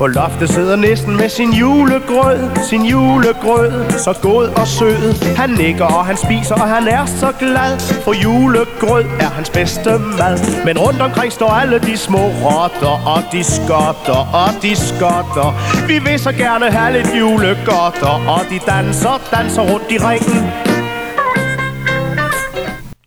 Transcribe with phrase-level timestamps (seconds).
[0.00, 2.38] På loftet sidder næsten med sin julegrød
[2.70, 5.36] Sin julegrød, så god og sød.
[5.36, 7.78] Han nikker og han spiser og han er så glad.
[8.04, 10.64] For julegrød er hans bedste mad.
[10.64, 15.48] Men rundt omkring står alle de små rotter Og de skotter og de skotter.
[15.86, 20.38] Vi vil så gerne have lidt julegodter Og de danser, danser rundt i ringen.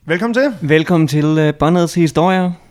[0.05, 0.48] Velkommen til.
[0.62, 2.62] Velkommen til uh, Båndets Historier.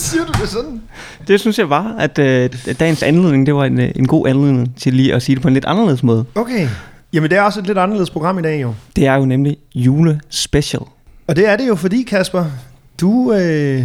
[0.00, 0.82] Siger du det sådan?
[1.28, 4.76] Det synes jeg var, at uh, dagens anledning, det var en, uh, en god anledning
[4.76, 6.24] til lige at sige det på en lidt anderledes måde.
[6.34, 6.68] Okay.
[7.12, 8.74] Jamen, det er også et lidt anderledes program i dag, jo.
[8.96, 10.82] Det er jo nemlig julespecial.
[11.26, 12.44] Og det er det jo, fordi, Kasper,
[13.00, 13.32] du...
[13.32, 13.84] Øh,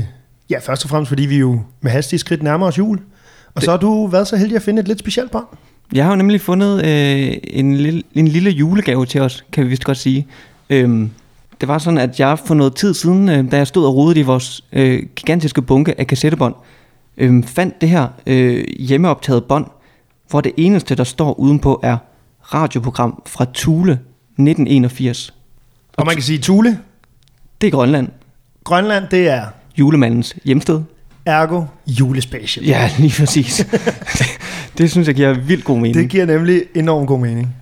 [0.50, 2.98] ja, først og fremmest, fordi vi jo med hastige skridt nærmer os jul.
[2.98, 3.64] Og det.
[3.64, 5.46] så har du været så heldig at finde et lidt specielt bånd.
[5.94, 9.70] Jeg har jo nemlig fundet øh, en, lille, en lille julegave til os, kan vi
[9.70, 10.28] vist godt sige.
[10.70, 11.12] Øhm,
[11.62, 14.20] det var sådan, at jeg for noget tid siden, øh, da jeg stod og rodede
[14.20, 16.56] i vores øh, gigantiske bunke af kassettebånd,
[17.18, 19.66] øh, fandt det her øh, hjemmeoptaget bånd,
[20.30, 21.98] hvor det eneste, der står udenpå, er
[22.54, 25.34] radioprogram fra Thule 1981.
[25.98, 26.80] Og man kan sige Thule,
[27.62, 28.08] Det er Grønland.
[28.64, 29.46] Grønland, det er
[29.78, 30.82] Julemandens hjemsted.
[31.26, 32.66] ergo julespecial.
[32.66, 33.58] Ja, lige præcis.
[34.18, 34.26] det,
[34.78, 35.96] det synes jeg giver vildt god mening.
[35.96, 37.56] Det giver nemlig enormt god mening.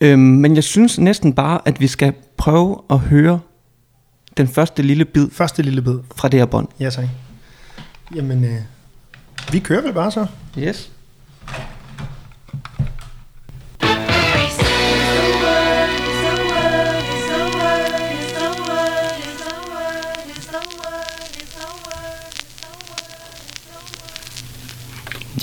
[0.00, 2.12] Øhm, men jeg synes næsten bare, at vi skal
[2.46, 3.40] prøve at høre
[4.36, 5.98] den første lille bid Første lille bid.
[6.16, 6.68] fra det her bånd.
[6.80, 7.04] Ja, tak.
[8.14, 8.60] Jamen, øh,
[9.52, 10.26] vi kører vel bare så.
[10.58, 10.90] Yes.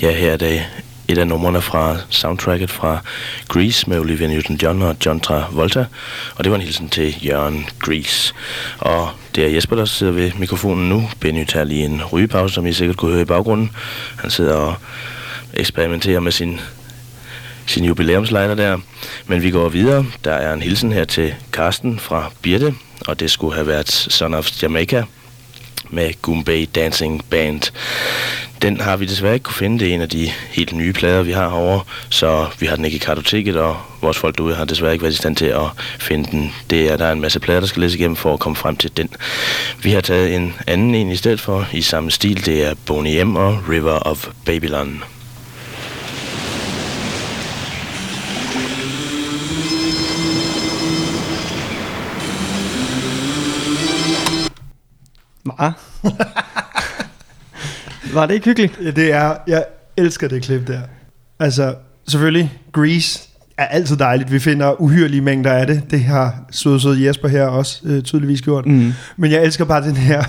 [0.01, 0.82] Ja, her er det
[1.13, 2.99] et af numrene fra soundtracket fra
[3.47, 5.85] Grease med Olivia Newton-John og John Travolta.
[6.35, 8.33] Og det var en hilsen til Jørgen Grease.
[8.79, 11.09] Og det er Jesper, der sidder ved mikrofonen nu.
[11.19, 13.71] Benny tager lige en rygepause, som I sikkert kunne høre i baggrunden.
[14.17, 14.75] Han sidder og
[15.53, 16.59] eksperimenterer med sin,
[17.65, 18.77] sin jubilæumslejder der.
[19.27, 20.05] Men vi går videre.
[20.23, 22.75] Der er en hilsen her til Karsten fra Birte,
[23.07, 25.03] og det skulle have været Son of Jamaica
[25.89, 27.61] med Goombay Dancing Band.
[28.63, 29.79] Den har vi desværre ikke kunne finde.
[29.79, 32.85] Det er en af de helt nye plader, vi har herovre, så vi har den
[32.85, 35.65] ikke i kartoteket, og vores folk derude har desværre ikke været i stand til at
[35.99, 36.53] finde den.
[36.69, 38.75] Det er, der er en masse plader, der skal læse igennem for at komme frem
[38.75, 39.09] til den.
[39.83, 42.45] Vi har taget en anden en i stedet for, i samme stil.
[42.45, 43.35] Det er Boney M.
[43.35, 45.03] og River of Babylon.
[55.45, 55.73] Var.
[58.13, 58.95] var det ikke hyggeligt?
[58.95, 59.65] Det er, jeg
[59.97, 60.81] elsker det klip der.
[61.39, 61.75] Altså,
[62.07, 64.31] selvfølgelig, Grease er altid dejligt.
[64.31, 65.81] Vi finder uhyrelige mængder af det.
[65.91, 68.65] Det har søde, søde Jesper her også øh, tydeligvis gjort.
[68.65, 68.93] Mm.
[69.17, 70.23] Men jeg elsker bare den her,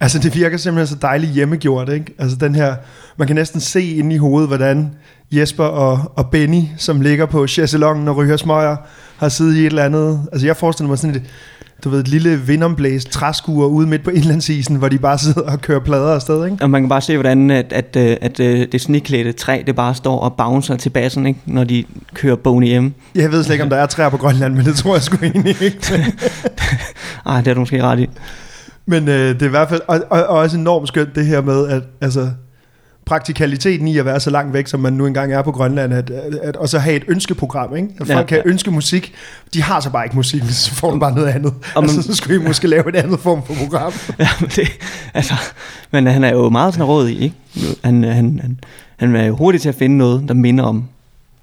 [0.00, 2.14] altså det virker simpelthen så dejligt hjemmegjort, ikke?
[2.18, 2.74] Altså den her,
[3.16, 4.90] man kan næsten se ind i hovedet, hvordan
[5.30, 8.76] Jesper og, og Benny, som ligger på chaiselongen og ryger smøger,
[9.18, 11.22] har siddet i et eller andet, altså jeg forestiller mig sådan et,
[11.84, 15.60] du ved, et lille vindomblæst træskur ude midt på indlandsisen, hvor de bare sidder og
[15.60, 16.56] kører plader afsted, ikke?
[16.60, 19.76] Og man kan bare se, hvordan at, at, øh, at, at det sniklædte træ, det
[19.76, 21.40] bare står og bouncer til bassen, ikke?
[21.46, 21.84] når de
[22.14, 22.92] kører Boney M.
[23.14, 25.16] Jeg ved slet ikke, om der er træer på Grønland, men det tror jeg sgu
[25.22, 25.78] egentlig ikke.
[27.26, 28.08] Ej, det er du måske ret i.
[28.86, 31.40] Men øh, det er i hvert fald og, og, og også enormt skønt det her
[31.40, 32.30] med, at altså,
[33.08, 36.10] praktikaliteten i at være så langt væk, som man nu engang er på Grønland, at,
[36.10, 37.88] at, at og så have et ønskeprogram, ikke?
[38.00, 38.16] At folk Ja.
[38.18, 38.24] ja.
[38.24, 39.12] kan ønske musik.
[39.54, 41.52] De har så bare ikke musik, så får du bare noget andet.
[41.74, 43.92] Og man- altså, så skulle I måske lave et andet form for program.
[44.18, 44.68] Ja, men det,
[45.14, 45.34] altså,
[45.90, 47.34] men han er jo meget sådan rådig, ikke?
[47.84, 48.60] Han, han, han,
[48.96, 50.84] han er jo hurtig til at finde noget, der minder om,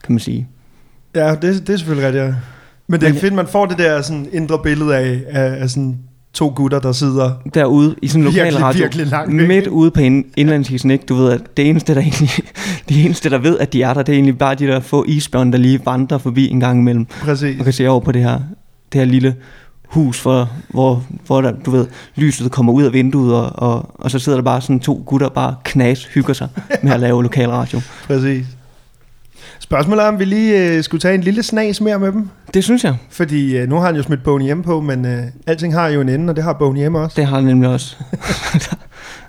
[0.04, 0.48] kan man sige.
[1.16, 2.34] Ja, det, det er selvfølgelig rigtigt, ja.
[2.88, 5.98] Men det er fedt, man får det der sådan indre billede af, af, af sådan
[6.36, 9.68] to gutter, der sidder Derude i sådan en lokal Virkelig, radio, virkelig langt væk, midt
[9.68, 11.06] ude på ind- indlandsisen, ikke?
[11.10, 12.30] Du ved, at det eneste, der egentlig,
[12.90, 15.06] de eneste, der ved, at de er der, det er egentlig bare de der få
[15.08, 17.06] isbjørn, der lige vandrer forbi en gang imellem.
[17.06, 17.58] præcis.
[17.58, 18.40] Man kan se over på det her,
[18.94, 19.36] det her lille
[19.86, 24.12] hus, for, hvor, hvor der, du ved, lyset kommer ud af vinduet, og, og, og
[24.12, 26.48] så sidder der bare sådan to gutter, bare knas, hygger sig
[26.84, 27.82] med at lave lokalradio.
[28.08, 28.46] præcis.
[29.60, 32.30] Spørgsmålet er, om vi lige øh, skulle tage en lille snas mere med dem.
[32.54, 32.96] Det synes jeg.
[33.10, 36.02] Fordi øh, nu har han jo smidt Boney M på, men øh, alting har jo
[36.02, 37.14] en ende, og det har Boney M også.
[37.16, 37.96] Det har han nemlig også.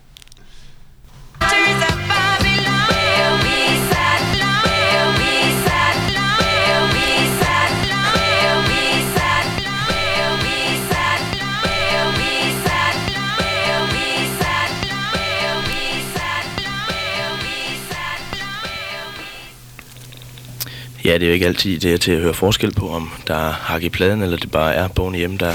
[21.06, 23.34] Ja, det er jo ikke altid det er til at høre forskel på, om der
[23.34, 25.52] er hak i pladen, eller det bare er Boney hjemme, der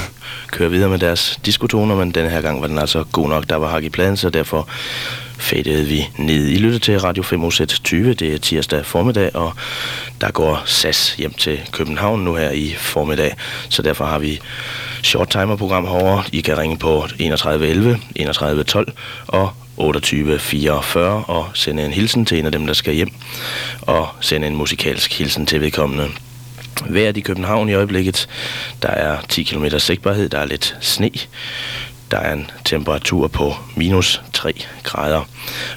[0.47, 3.55] kører videre med deres diskotoner, men denne her gang var den altså god nok, der
[3.55, 4.67] var hak i pladen, så derfor
[5.37, 6.47] fadede vi ned.
[6.47, 9.53] I lytter til Radio 5 20, det er tirsdag formiddag, og
[10.21, 13.35] der går SAS hjem til København nu her i formiddag,
[13.69, 14.39] så derfor har vi
[15.03, 16.23] short timer program herovre.
[16.31, 18.93] I kan ringe på 31 11, 31 12
[19.27, 19.49] og
[19.81, 23.11] 2844 og sende en hilsen til en af dem, der skal hjem,
[23.81, 26.09] og sende en musikalsk hilsen til vedkommende.
[26.89, 28.27] Vejret i København i øjeblikket,
[28.81, 31.11] der er 10 km sigtbarhed, der er lidt sne,
[32.11, 35.21] der er en temperatur på minus 3 grader,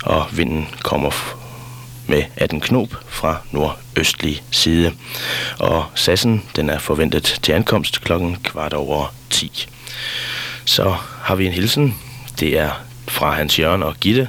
[0.02, 1.10] og vinden kommer
[2.06, 4.92] med 18 knop fra nordøstlig side.
[5.58, 9.66] Og sassen, den er forventet til ankomst klokken kvart over 10.
[10.64, 11.96] Så har vi en hilsen.
[12.40, 12.70] Det er
[13.08, 14.28] fra Hans Jørgen og Gitte,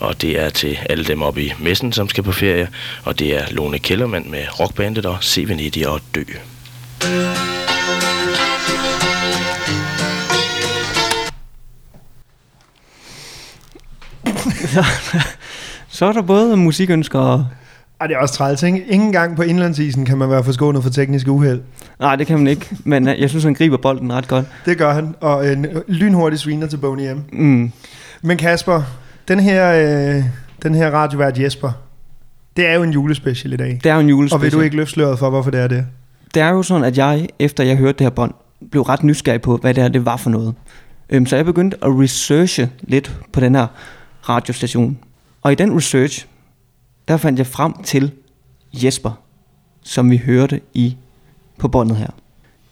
[0.00, 2.68] og det er til alle dem oppe i messen, som skal på ferie,
[3.04, 6.22] og det er Lone Kellermand med rockbandet og Se Venedig og Dø.
[15.88, 17.46] Så er der både musikønsker og...
[18.00, 18.84] Ej, det er også træls, ikke?
[18.88, 21.60] Ingen gang på indlandsisen kan man være forskånet for tekniske uheld.
[22.00, 24.44] Nej, det kan man ikke, men øh, jeg synes, han griber bolden ret godt.
[24.64, 27.22] Det gør han, og en lynhurtig sviner til Boney M.
[27.32, 27.72] Mm.
[28.22, 28.82] Men Kasper,
[29.28, 30.24] den her, øh,
[30.62, 31.72] den her radiovært Jesper,
[32.56, 33.80] det er jo en julespecial i dag.
[33.84, 34.38] Det er jo en julespecial.
[34.38, 35.86] Og vil du ikke løfte sløret for, hvorfor det er det?
[36.34, 38.34] Det er jo sådan, at jeg, efter jeg hørte det her bånd,
[38.70, 40.54] blev ret nysgerrig på, hvad det her det var for noget.
[41.10, 43.66] Øhm, så jeg begyndte at researche lidt på den her
[44.28, 44.98] radiostation.
[45.42, 46.26] Og i den research,
[47.08, 48.12] der fandt jeg frem til
[48.72, 49.10] Jesper,
[49.82, 50.96] som vi hørte i
[51.58, 52.10] på båndet her.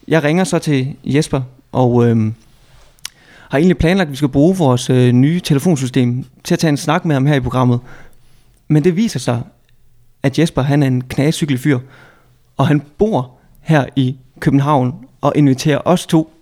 [0.08, 1.40] Jeg ringer så til Jesper,
[1.72, 2.34] og øhm,
[3.54, 6.76] har egentlig planlagt, at vi skal bruge vores øh, nye telefonsystem til at tage en
[6.76, 7.80] snak med ham her i programmet.
[8.68, 9.42] Men det viser sig,
[10.22, 11.78] at Jesper han er en knæcykel fyr,
[12.56, 13.30] og han bor
[13.60, 16.32] her i København og inviterer os to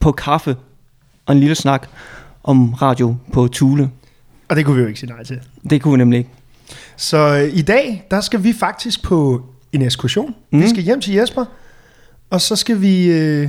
[0.00, 0.56] på kaffe
[1.26, 1.88] og en lille snak
[2.44, 3.90] om radio på Tule.
[4.48, 5.40] Og det kunne vi jo ikke sige nej til.
[5.70, 6.30] Det kunne vi nemlig ikke.
[6.96, 9.42] Så øh, i dag, der skal vi faktisk på
[9.72, 10.34] en ekskursion.
[10.50, 10.62] Mm.
[10.62, 11.44] Vi skal hjem til Jesper,
[12.30, 13.48] og så skal vi øh,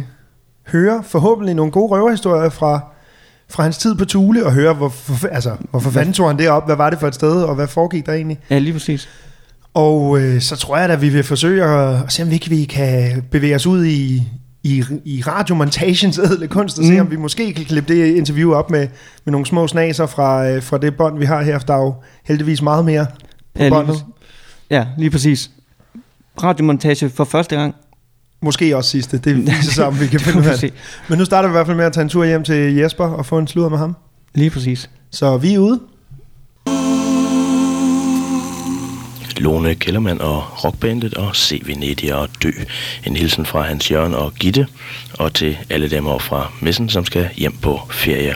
[0.67, 2.79] høre forhåbentlig nogle gode røverhistorier fra,
[3.49, 6.49] fra hans tid på Tule, og høre, hvor, for, altså, hvorfor fanden tog han det
[6.49, 8.39] op, hvad var det for et sted, og hvad foregik der egentlig.
[8.49, 9.09] Ja, lige præcis.
[9.73, 12.49] Og øh, så tror jeg da, vi vil forsøge at, at se, om vi ikke
[12.49, 14.23] vi kan bevæge os ud i,
[14.63, 16.99] i, i radiomontagens ædle kunst, og se, Mm.
[16.99, 18.87] om vi måske kan klippe det interview op med,
[19.25, 21.59] med nogle små snaser fra, øh, fra det bånd, vi har her.
[21.59, 21.93] For der er jo
[22.25, 24.05] heldigvis meget mere på Ja, lige, båndet.
[24.69, 25.51] ja, lige præcis.
[26.43, 27.75] Radiomontage for første gang.
[28.43, 29.17] Måske også sidste.
[29.17, 30.73] Det viser sig, om vi kan Det finde ud af det.
[31.07, 33.05] Men nu starter vi i hvert fald med at tage en tur hjem til Jesper
[33.05, 33.95] og få en sludder med ham.
[34.35, 34.89] Lige præcis.
[35.11, 35.79] Så vi er ude.
[39.37, 42.51] Lone Kellermann og rockbandet og Se Venedig og Dø.
[43.05, 44.67] En hilsen fra Hans Jørgen og Gitte,
[45.13, 48.35] og til alle dem over fra messen, som skal hjem på ferie.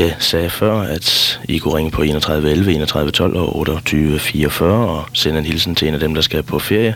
[0.00, 4.88] Jeg sagde før, at I kunne ringe på 31 11, 31 12 og 28 44
[4.88, 6.94] og sende en hilsen til en af dem, der skal på ferie.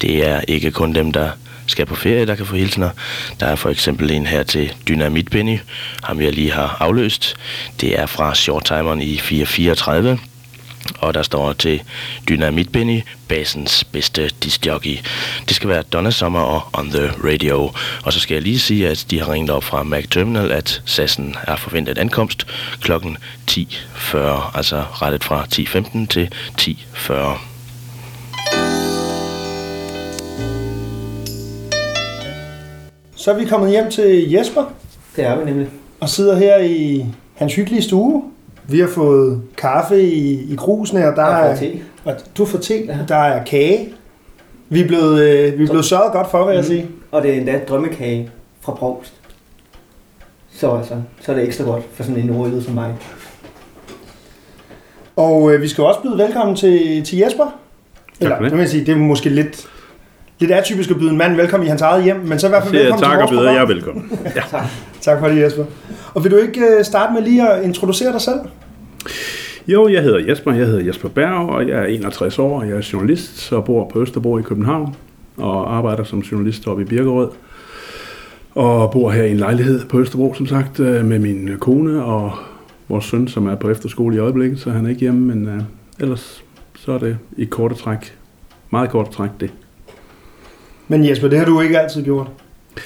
[0.00, 1.30] Det er ikke kun dem, der
[1.66, 2.90] skal på ferie, der kan få hilsener.
[3.40, 5.58] Der er for eksempel en her til Dynamit Benny,
[6.02, 7.34] ham jeg lige har afløst.
[7.80, 10.18] Det er fra Shorttimeren i 434
[10.98, 11.82] og der står til
[12.28, 14.98] Dynamit Benny, basens bedste discjockey.
[15.48, 17.70] Det skal være Donna Summer og On The Radio.
[18.04, 20.82] Og så skal jeg lige sige, at de har ringet op fra Mac Terminal, at
[20.84, 22.46] sassen er forventet ankomst
[22.80, 23.16] klokken
[23.50, 24.16] 10.40,
[24.56, 26.28] altså rettet fra 10.15 til
[26.60, 27.12] 10.40.
[33.16, 34.64] Så er vi kommet hjem til Jesper
[35.16, 35.68] Det er vi nemlig.
[36.00, 38.22] og sidder her i hans hyggelige stue.
[38.72, 41.56] Vi har fået kaffe i, i krusene, og der er,
[42.04, 42.96] og du får te, Ja.
[43.08, 43.88] der er kage.
[44.68, 46.70] Vi er blevet, øh, vi er blevet sørget godt for, vil jeg Mhm.
[46.70, 46.88] sige.
[47.10, 49.12] Og det er endda drømmekage fra Provst.
[50.54, 52.94] Så altså, så er det ekstra godt for sådan en nordjyde som mig.
[55.16, 57.54] Og øh, vi skal også byde velkommen til, til Jesper.
[58.20, 58.50] Eller, for det.
[58.50, 58.58] det.
[58.58, 59.66] vil jeg sige, det er måske lidt,
[60.38, 62.62] lidt atypisk at byde en mand velkommen i hans eget hjem, men så i hvert
[62.62, 63.74] fald velkommen takker og til vores byder jer program.
[63.76, 64.10] velkommen.
[65.00, 65.64] Tak for det, Jesper.
[66.14, 68.38] Og vil du ikke øh, starte med lige at introducere dig selv?
[69.66, 72.76] Jo, jeg hedder Jesper, jeg hedder Jesper Berg, og jeg er 61 år, og jeg
[72.76, 74.96] er journalist, og bor på Østerbro i København,
[75.36, 77.28] og arbejder som journalist oppe i Birkerød.
[78.54, 82.32] Og bor her i en lejlighed på Østerbro, som sagt, øh, med min kone og
[82.88, 85.62] vores søn, som er på efterskole i øjeblikket, så han er ikke hjemme, men uh,
[86.00, 86.44] ellers
[86.76, 88.14] så er det i korte træk,
[88.70, 89.50] meget kort træk det.
[90.88, 92.26] Men Jesper, det har du ikke altid gjort.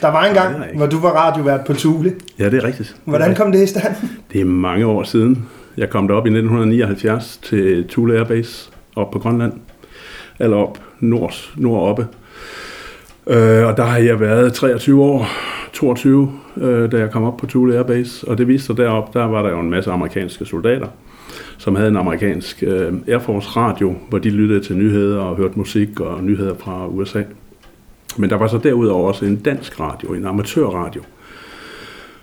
[0.00, 2.14] Der var en gang, hvor du var radiovært på Tule.
[2.38, 2.96] Ja, det er rigtigt.
[3.04, 3.94] Hvordan kom det i stand?
[4.32, 5.48] Det er mange år siden.
[5.76, 9.52] Jeg kom derop i 1979 til Thule Airbase op på Grønland.
[10.38, 12.06] eller op, nord, nordoppe.
[13.26, 15.26] Øh, og der har jeg været 23 år,
[15.72, 18.28] 22, øh, da jeg kom op på Thule Air Base.
[18.28, 20.86] Og det viste sig derop, der var der jo en masse amerikanske soldater,
[21.58, 25.58] som havde en amerikansk øh, Air Force radio, hvor de lyttede til nyheder og hørte
[25.58, 27.22] musik og nyheder fra USA.
[28.16, 31.02] Men der var så derudover også en dansk radio, en amatørradio,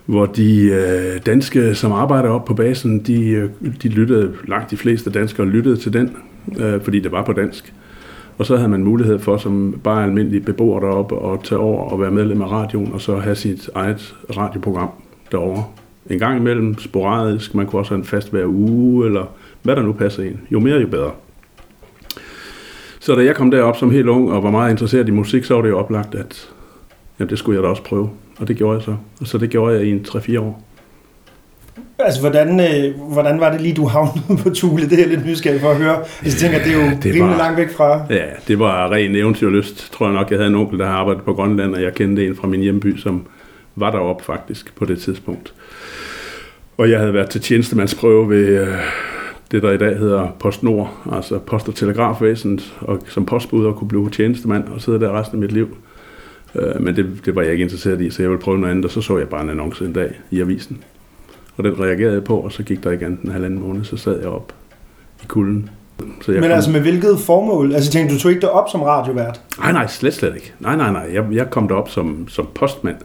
[0.06, 3.50] hvor de øh, danske, som arbejder op på basen, de, øh,
[3.84, 6.18] de lyttede, langt de fleste danskere lyttede til den,
[6.60, 7.74] øh, fordi det var på dansk.
[8.38, 12.02] Og så havde man mulighed for, som bare almindelig beboer deroppe, at tage over og
[12.02, 14.90] være medlem af radioen, og så have sit eget radioprogram
[15.32, 15.64] derovre.
[16.10, 19.26] En gang imellem, sporadisk, man kunne også have en fast hver uge, eller
[19.62, 20.38] hvad der nu passer ind.
[20.52, 21.12] Jo mere, jo bedre.
[23.00, 25.56] Så da jeg kom derop som helt ung og var meget interesseret i musik, så
[25.56, 26.50] var det jo oplagt, at
[27.20, 28.10] jamen, det skulle jeg da også prøve.
[28.40, 28.96] Og det gjorde jeg så.
[29.22, 30.64] Og så det gjorde jeg i en 3-4 år.
[32.00, 34.84] Altså, hvordan, øh, hvordan var det lige, du havnede på Thule?
[34.90, 35.98] Det er jeg lidt nysgerrig for at høre.
[36.26, 38.02] Jeg tænker, det er jo det rimelig var- langt væk fra.
[38.10, 40.32] Ja, det var ren eventyrlyst, tror jeg nok.
[40.32, 42.62] Jeg havde en onkel, der har arbejdet på Grønland, og jeg kendte en fra min
[42.62, 43.26] hjemby, som
[43.76, 45.54] var deroppe faktisk på det tidspunkt.
[46.78, 48.68] Og jeg havde været til tjenestemandsprøve ved øh,
[49.52, 53.88] det, der i dag hedder PostNord, altså Post- og Telegrafvæsenet, og som postbud og kunne
[53.88, 55.78] blive tjenestemand og sidde der resten af mit liv.
[56.56, 58.86] Øh, Men det, det var jeg ikke interesseret i, så jeg ville prøve noget andet,
[58.86, 60.84] og så så jeg bare en annonce en dag i avisen.
[61.58, 63.98] Og den reagerede jeg på, og så gik der ikke andet en halvanden måned, så
[63.98, 64.54] sad jeg op
[65.24, 65.70] i kulden.
[66.22, 67.74] Så jeg Men kom- altså med hvilket formål?
[67.74, 69.42] Altså tænkte, du tog ikke det op som radiovært?
[69.60, 70.54] Nej, nej, slet, slet ikke.
[70.60, 71.10] Nej, nej, nej.
[71.14, 72.96] Jeg, jeg kom derop som, som postmand.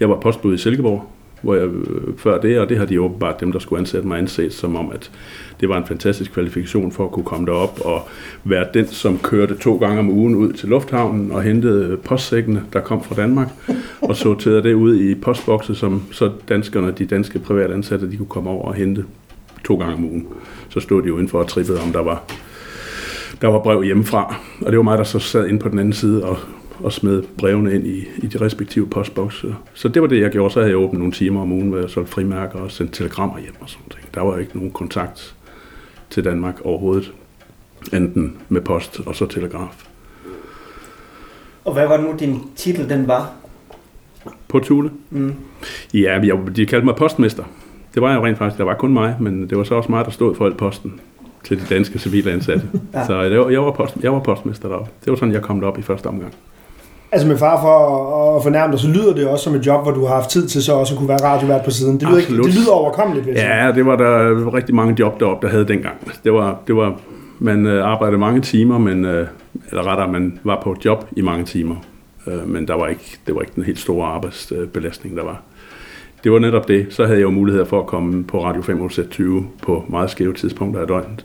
[0.00, 1.04] Jeg var postbud i Silkeborg,
[1.42, 4.18] hvor jeg øh, før det, og det har de åbenbart, dem der skulle ansætte mig,
[4.18, 5.10] anset som om, at
[5.60, 8.08] det var en fantastisk kvalifikation for at kunne komme derop og
[8.44, 12.80] være den, som kørte to gange om ugen ud til lufthavnen og hentede postsækkene, der
[12.80, 13.48] kom fra Danmark,
[14.00, 18.26] og sorterede det ud i postbokse, som så danskerne, de danske private ansatte, de kunne
[18.26, 19.04] komme over og hente
[19.64, 20.26] to gange om ugen.
[20.68, 22.24] Så stod de jo indenfor og trippede, om der var
[23.40, 25.92] der var brev hjemmefra, og det var mig, der så sad inde på den anden
[25.92, 26.38] side og,
[26.84, 29.54] og smed brevene ind i, i de respektive postbokse.
[29.74, 30.54] Så det var det, jeg gjorde.
[30.54, 33.38] Så havde jeg åbnet nogle timer om ugen, hvor jeg solgte frimærker og sendte telegrammer
[33.38, 34.14] hjem og sådan noget.
[34.14, 35.34] Der var ikke nogen kontakt
[36.10, 37.12] til Danmark overhovedet,
[37.92, 39.84] enten med post og så telegraf.
[41.64, 43.32] Og hvad var nu, din titel den var?
[44.48, 44.90] På Thule?
[45.10, 45.34] Mm.
[45.94, 47.44] Ja, jeg, de kaldte mig postmester.
[47.94, 48.58] Det var jeg jo rent faktisk.
[48.58, 51.00] Der var kun mig, men det var så også mig, der stod for alt posten
[51.44, 52.68] til de danske civile ansatte.
[52.94, 53.06] Ja.
[53.06, 54.90] Så jeg var, jeg, var post, jeg var postmester deroppe.
[55.04, 56.34] Det var sådan, jeg kom derop i første omgang.
[57.12, 59.92] Altså med far for at fornærme dig, så lyder det også som et job, hvor
[59.92, 62.00] du har haft tid til så også at kunne være radiovært på siden.
[62.00, 65.46] Det lyder, ikke, det lyder overkommeligt, hvis Ja, det var der rigtig mange job deroppe,
[65.46, 65.96] der havde dengang.
[66.24, 66.94] Det var, det var,
[67.38, 69.26] man øh, arbejdede mange timer, men, øh,
[69.70, 71.76] eller rettere, man var på job i mange timer.
[72.26, 75.42] Øh, men der var ikke, det var ikke den helt store arbejdsbelastning, der var.
[76.24, 76.86] Det var netop det.
[76.90, 80.80] Så havde jeg jo mulighed for at komme på Radio 520 på meget skæve tidspunkter
[80.80, 81.24] af døgnet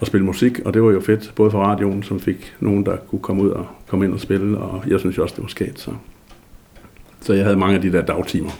[0.00, 2.96] og spille musik, og det var jo fedt, både for radioen, som fik nogen, der
[2.96, 5.48] kunne komme ud og komme ind og spille, og jeg synes jo også, det var
[5.48, 5.90] skægt, Så,
[7.20, 8.50] så jeg havde mange af de der dagtimer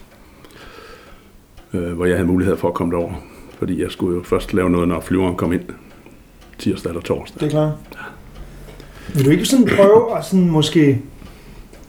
[1.72, 3.12] øh, hvor jeg havde mulighed for at komme derover.
[3.58, 5.62] Fordi jeg skulle jo først lave noget, når flyveren kom ind
[6.58, 7.40] tirsdag eller torsdag.
[7.40, 7.72] Det er klart.
[9.14, 11.02] Vil du ikke sådan prøve at sådan måske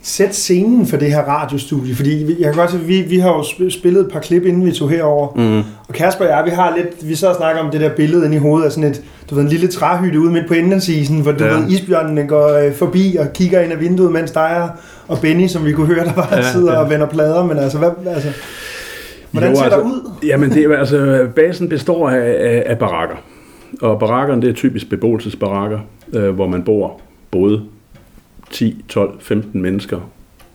[0.01, 1.95] sætte scenen for det her radiostudie?
[1.95, 4.65] Fordi jeg kan godt se, vi, vi har jo sp- spillet et par klip, inden
[4.65, 5.27] vi tog herover.
[5.35, 5.57] Mm.
[5.87, 8.25] Og Kasper og jeg, vi har lidt, vi så og snakker om det der billede
[8.25, 11.21] inde i hovedet af sådan et, du ved, en lille træhytte ude midt på indlandsisen,
[11.21, 11.53] hvor du Ja.
[11.57, 14.69] ved, isbjørnene går øh, forbi og kigger ind af vinduet, mens dig
[15.07, 16.79] og- Benny, som vi kunne høre, der bare Ja, sidder ja.
[16.79, 18.29] og vender plader, men altså, hvad, altså
[19.31, 20.11] hvordan Jo, ser altså, der ud?
[20.29, 23.15] Jamen, det er, altså, basen består af, af, af barakker.
[23.81, 25.79] Og barakkerne, det er typisk beboelsesbarakker,
[26.13, 26.99] øh, hvor man bor
[27.31, 27.61] både
[28.49, 30.11] 10, 12, 15 mennesker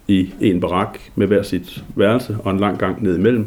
[0.08, 3.46] i en barak med hver sit værelse og en lang gang ned imellem.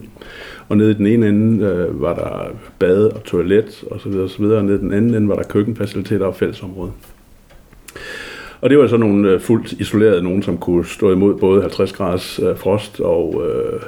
[0.69, 4.23] Og nede i den ene ende øh, var der bade og toilet og så videre,
[4.23, 4.57] og så videre.
[4.57, 6.91] Og nede i den anden ende var der køkkenfaciliteter og fællesområde.
[8.61, 11.93] Og det var så nogle øh, fuldt isolerede, nogen som kunne stå imod både 50
[11.93, 13.81] graders øh, frost og øh,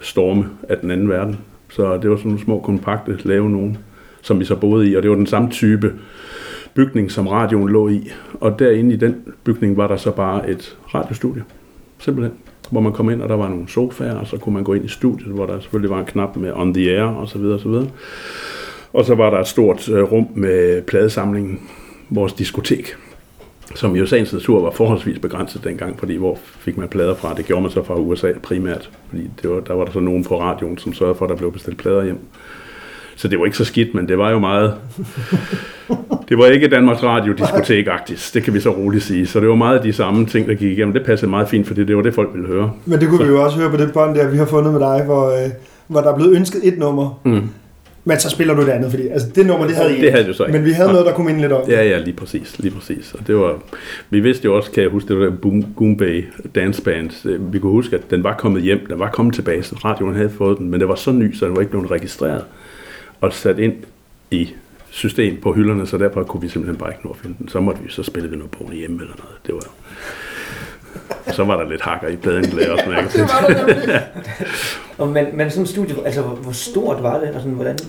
[0.00, 1.38] storme af den anden verden.
[1.68, 3.78] Så det var sådan nogle små, kompakte, lave nogen,
[4.22, 4.94] som vi så boede i.
[4.96, 5.92] Og det var den samme type
[6.74, 8.10] bygning, som radioen lå i.
[8.40, 11.44] Og derinde i den bygning var der så bare et radiostudie.
[11.98, 12.38] Simpelthen.
[12.70, 14.84] Hvor man kom ind, og der var nogle sofaer, og så kunne man gå ind
[14.84, 17.54] i studiet, hvor der selvfølgelig var en knap med on the air, og så videre,
[17.54, 17.88] og så videre.
[18.92, 21.60] Og så var der et stort øh, rum med pladesamlingen,
[22.10, 22.96] vores diskotek,
[23.74, 27.34] som jo sagens natur var forholdsvis begrænset dengang, fordi hvor fik man plader fra?
[27.34, 30.24] Det gjorde man så fra USA primært, fordi det var, der var der så nogen
[30.24, 32.18] på radioen, som sørgede for, at der blev bestilt plader hjem.
[33.16, 34.74] Så det var ikke så skidt, men det var jo meget...
[36.28, 37.88] Det var ikke Danmarks Radio diskotek
[38.34, 39.26] det kan vi så roligt sige.
[39.26, 40.94] Så det var meget af de samme ting, der gik igennem.
[40.94, 42.72] Det passede meget fint, fordi det var det, folk ville høre.
[42.84, 44.80] Men det kunne vi jo også høre på det bånd der, vi har fundet med
[44.80, 45.50] dig, hvor, øh,
[45.86, 47.20] hvor der er blevet ønsket et nummer.
[47.24, 47.48] Mm.
[48.04, 50.26] Men så spiller du det andet, fordi altså, det nummer, det havde I Det havde
[50.26, 50.58] vi så ikke.
[50.58, 51.70] Men vi havde noget, der kunne minde lidt om.
[51.70, 53.14] Ja, ja, lige præcis, lige præcis.
[53.18, 53.54] Og det var,
[54.10, 57.26] vi vidste jo også, kan jeg huske, det var der Boom, Boom Bay Dance Band.
[57.26, 60.16] Øh, Vi kunne huske, at den var kommet hjem, den var kommet tilbage, så radioen
[60.16, 62.42] havde fået den, men det var så ny, så den var ikke blevet registreret
[63.24, 63.74] og sat ind
[64.30, 64.48] i
[64.90, 67.48] system på hylderne, så derfor kunne vi simpelthen bare ikke nå at finde den.
[67.48, 69.46] Så måtte vi, så spille vi noget på hjemme eller noget.
[69.46, 69.60] Det var
[71.32, 73.08] så var der lidt hakker i pladen, kan jeg også mærke.
[74.98, 77.28] Og men, men sådan et studie, altså hvor, hvor stort var det?
[77.28, 77.88] Og sådan, hvordan, altså,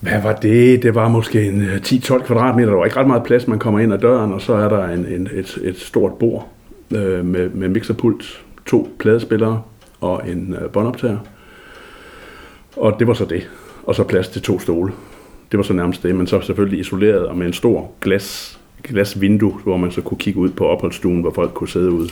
[0.00, 0.82] Hvad var det?
[0.82, 2.68] Det var måske en øh, 10-12 kvadratmeter.
[2.68, 3.48] Der var ikke ret meget plads.
[3.48, 6.48] Man kommer ind ad døren, og så er der en, en, et, et stort bord
[6.90, 9.62] øh, med, med mixerpult, to pladespillere
[10.00, 11.18] og en øh, båndoptager.
[12.76, 13.48] Og det var så det.
[13.86, 14.92] Og så plads til to stole.
[15.52, 19.52] Det var så nærmest det, men så selvfølgelig isoleret og med en stor glas, glasvindue,
[19.64, 22.08] hvor man så kunne kigge ud på opholdsstuen, hvor folk kunne sidde ude.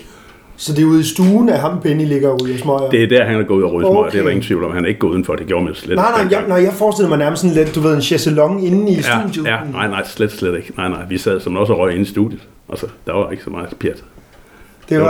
[0.56, 2.90] Så det er ude i stuen, at ham Benny ligger ude i smøger?
[2.90, 4.10] Det er der, han er gået ud og rydde okay.
[4.12, 4.72] Det er der ingen tvivl om.
[4.72, 5.34] Han er ikke gået udenfor.
[5.36, 6.36] Det gjorde man slet Nej, nej, ikke.
[6.36, 9.02] jeg, nej, jeg forestiller mig nærmest sådan lidt, du ved, en chaiselong inde i Ja,
[9.02, 9.44] studiet.
[9.46, 10.72] ja, nej, nej, slet, slet ikke.
[10.76, 12.40] Nej, nej, vi sad som også og røg inde i studiet.
[12.68, 14.04] Altså, der var ikke så meget pjat.
[14.88, 15.06] Det var,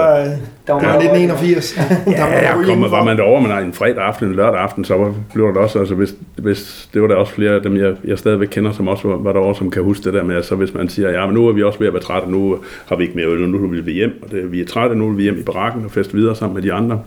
[0.67, 1.73] der var det var meget- 1981.
[2.07, 4.97] Der var Ja, kom, var man derovre, men en fredag aften, en lørdag aften, så
[4.97, 7.95] var, blev der også, altså hvis, hvis, det var der også flere af dem, jeg,
[8.05, 10.45] jeg stadigvæk kender, som også var, var derovre, som kan huske det der med, at
[10.45, 12.59] så hvis man siger, ja, men nu er vi også ved at være trætte, nu
[12.89, 15.09] har vi ikke mere øl, nu vil vi hjem, og det, vi er trætte, nu
[15.09, 17.01] vil vi hjem i barakken og feste videre sammen med de andre.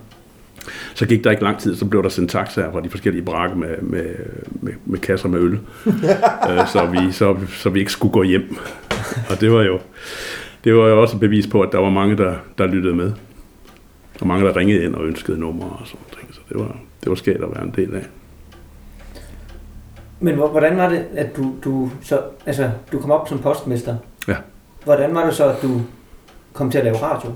[0.94, 3.56] Så gik der ikke lang tid, så blev der sendt taxaer fra de forskellige barakker
[3.56, 4.06] med, med,
[4.62, 5.52] med, med kasser med øl,
[6.50, 8.58] øh, så, vi, så, så vi ikke skulle gå hjem.
[9.30, 9.80] Og det var jo,
[10.64, 13.12] det var jo også et bevis på, at der var mange, der, der lyttede med.
[14.22, 16.36] Og mange, der ringede ind og ønskede numre og sådan noget.
[16.36, 18.02] Så det var, det var skægt at være en del af.
[20.20, 23.96] Men hvor- hvordan var det, at du, du, så, altså, du kom op som postmester?
[24.28, 24.36] Ja.
[24.84, 25.82] Hvordan var det så, at du
[26.54, 27.30] kom til at lave radio?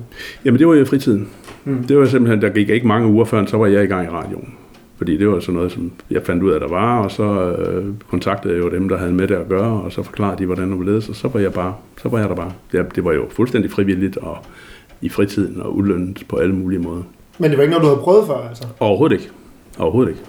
[0.45, 1.29] Jamen det var jo i fritiden.
[1.65, 1.83] Mm.
[1.83, 4.09] Det var simpelthen, der gik ikke mange uger før, så var jeg i gang i
[4.09, 4.55] radioen.
[5.01, 7.85] Fordi det var sådan noget, som jeg fandt ud af, der var, og så øh,
[8.09, 10.71] kontaktede jeg jo dem, der havde med det at gøre, og så forklarede de, hvordan
[10.71, 12.51] det var ledes, og så var jeg bare, så var jeg der bare.
[12.71, 14.37] Det, det var jo fuldstændig frivilligt, og
[15.01, 17.01] i fritiden, og ulønnet på alle mulige måder.
[17.37, 18.63] Men det var ikke noget, du havde prøvet før, altså?
[18.79, 19.29] Overhovedet ikke.
[19.79, 20.21] Overhovedet ikke.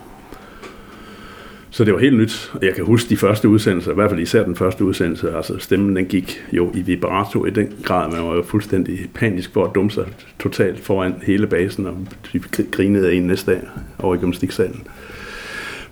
[1.75, 4.45] Så det var helt nyt, jeg kan huske de første udsendelser, i hvert fald især
[4.45, 8.35] den første udsendelse, altså stemmen den gik jo i vibrato i den grad, man var
[8.35, 10.04] jo fuldstændig panisk for at dumme sig
[10.39, 11.97] totalt foran hele basen, og
[12.32, 13.61] de grinede af en næste dag
[13.99, 14.87] over i gymnastiksalen.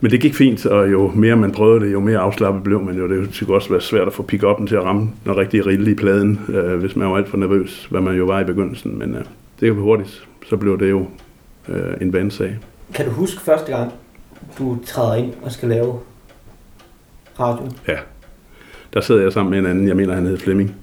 [0.01, 2.99] Men det gik fint, og jo mere man prøvede det, jo mere afslappet blev man
[2.99, 3.11] jo.
[3.11, 5.95] Det kunne også være svært at få pick til at ramme den rigtige rille i
[5.95, 8.99] pladen, øh, hvis man var alt for nervøs, hvad man jo var i begyndelsen.
[8.99, 9.25] Men øh,
[9.61, 11.07] det var hurtigt, så blev det jo
[11.69, 12.59] øh, en vandsag.
[12.95, 13.93] Kan du huske første gang,
[14.59, 16.01] du træder ind og skal lave
[17.41, 17.71] radio?
[17.89, 17.99] Ja.
[18.95, 20.75] Der sad jeg sammen med en anden, jeg mener han hed Flemming,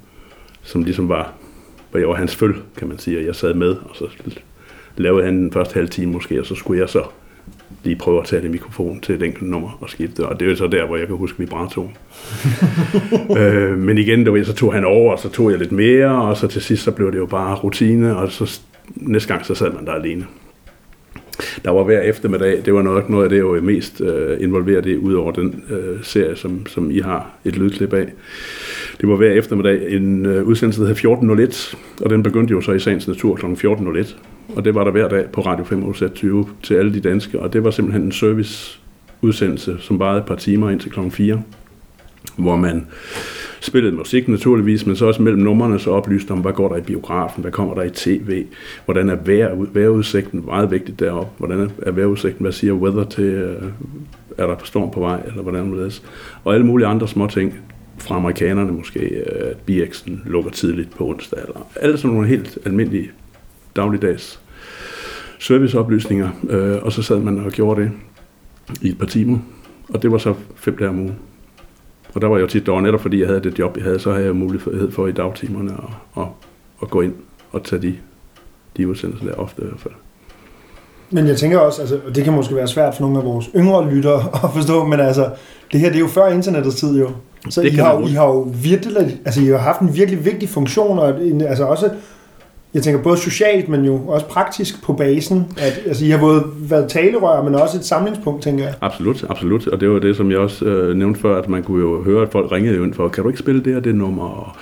[0.61, 1.33] som ligesom var,
[1.91, 4.07] hvor jeg var hans føl, kan man sige, og jeg sad med, og så
[4.97, 7.03] lavede han den første halve time måske, og så skulle jeg så
[7.83, 10.49] lige prøve at tage det mikrofon til et enkelt nummer og skifte, og det er
[10.49, 11.97] jo så der, hvor jeg kan huske vibratoen.
[13.37, 16.37] øh, men igen, der, så tog han over, og så tog jeg lidt mere, og
[16.37, 18.61] så til sidst, så blev det jo bare rutine, og så
[18.95, 20.25] næste gang, så sad man der alene.
[21.65, 24.85] Der var hver eftermiddag, det var nok noget af det, jeg var mest øh, involveret
[24.85, 28.07] i, ud over den øh, serie, som, som I har et lydklip af.
[29.01, 32.71] Det var hver eftermiddag en øh, udsendelse, der hed 1401, og den begyndte jo så
[32.71, 33.45] i sagens natur kl.
[33.45, 34.17] 1401.
[34.55, 37.63] Og det var der hver dag på Radio 520 til alle de danske, og det
[37.63, 40.99] var simpelthen en serviceudsendelse, som varede et par timer ind til kl.
[41.09, 41.41] 4,
[42.37, 42.87] hvor man
[43.67, 46.81] spillede musik naturligvis, men så også mellem numrene så oplyste om, hvad går der i
[46.81, 48.45] biografen, hvad kommer der i tv,
[48.85, 53.63] hvordan er vejr, vejrudsigten, meget vigtigt deroppe, hvordan er vejrudsigten, hvad siger weather til, øh,
[54.37, 55.99] er der storm på vej, eller hvordan det er.
[56.43, 57.53] Og alle mulige andre små ting
[57.97, 62.57] fra amerikanerne måske, øh, at BX'en lukker tidligt på onsdag, eller alle sådan nogle helt
[62.65, 63.11] almindelige
[63.75, 64.39] dagligdags
[65.39, 67.91] serviceoplysninger, øh, og så sad man og gjorde det
[68.81, 69.37] i et par timer,
[69.89, 71.15] og det var så fem dage om ugen.
[72.17, 73.99] Og der var jeg jo tit derovre, netop fordi jeg havde det job, jeg havde,
[73.99, 76.27] så havde jeg mulighed for i dagtimerne at, at,
[76.81, 77.13] at gå ind
[77.51, 77.95] og tage de,
[78.77, 79.93] de udsendelser der ofte i hvert fald.
[81.09, 83.49] Men jeg tænker også, altså, og det kan måske være svært for nogle af vores
[83.55, 85.29] yngre lyttere at forstå, men altså,
[85.71, 87.09] det her det er jo før internettets tid jo.
[87.49, 90.49] Så Det I har, I har jo virkelig, altså I har haft en virkelig vigtig
[90.49, 91.89] funktion, og en, altså også,
[92.73, 96.43] jeg tænker både socialt, men jo også praktisk på basen, at altså, I har både
[96.59, 98.73] været talerør, men også et samlingspunkt, tænker jeg.
[98.81, 99.67] Absolut, absolut.
[99.67, 102.21] Og det var det, som jeg også øh, nævnte før, at man kunne jo høre,
[102.21, 104.23] at folk ringede ind for, kan du ikke spille det og det nummer?
[104.23, 104.55] Og,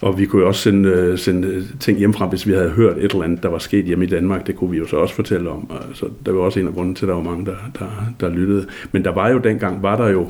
[0.00, 3.10] og vi kunne jo også sende, øh, sende ting hjemmefra, hvis vi havde hørt et
[3.10, 4.46] eller andet, der var sket hjemme i Danmark.
[4.46, 5.70] Det kunne vi jo så også fortælle om.
[5.94, 7.86] Så der var også en af grunden til, at der var mange, der, der,
[8.20, 8.66] der lyttede.
[8.92, 10.26] Men der var jo dengang, var der jo,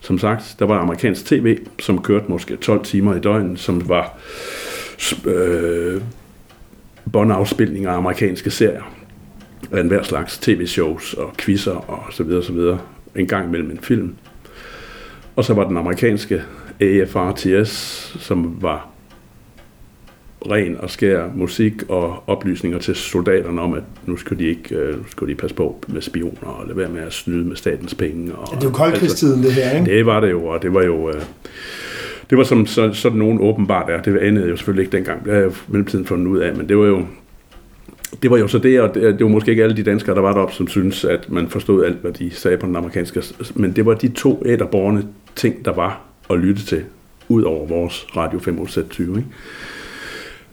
[0.00, 4.18] som sagt, der var amerikansk tv, som kørte måske 12 timer i døgnet, som var
[5.26, 6.02] øh,
[7.12, 8.94] båndafspilninger af amerikanske serier
[9.72, 12.78] af enhver slags tv-shows og quizzer og så videre, så videre.
[13.16, 14.14] en gang imellem en film.
[15.36, 16.42] Og så var den amerikanske
[16.80, 17.70] AFRTS,
[18.20, 18.88] som var
[20.50, 24.98] ren og skær musik og oplysninger til soldaterne om, at nu skulle de ikke øh,
[24.98, 27.94] nu skulle de passe på med spioner og lade være med at snyde med statens
[27.94, 28.34] penge.
[28.34, 29.96] Og, Ja, det jo koldkrigstiden, det her, ikke?
[29.96, 31.08] det var det jo, og det var jo...
[31.08, 31.22] Øh,
[32.32, 34.02] det var som så, sådan nogen åbenbart er.
[34.02, 35.24] Det anede jeg jo selvfølgelig ikke dengang.
[35.24, 37.04] Det har jeg jo mellemtiden fundet ud af, men det var jo...
[38.22, 40.20] Det var jo så det, og det, det var måske ikke alle de danskere, der
[40.20, 43.22] var deroppe, som synes, at man forstod alt, hvad de sagde på den amerikanske...
[43.54, 45.04] Men det var de to æderborgerne
[45.36, 46.84] ting, der var at lytte til,
[47.28, 49.28] ud over vores Radio 520, ikke?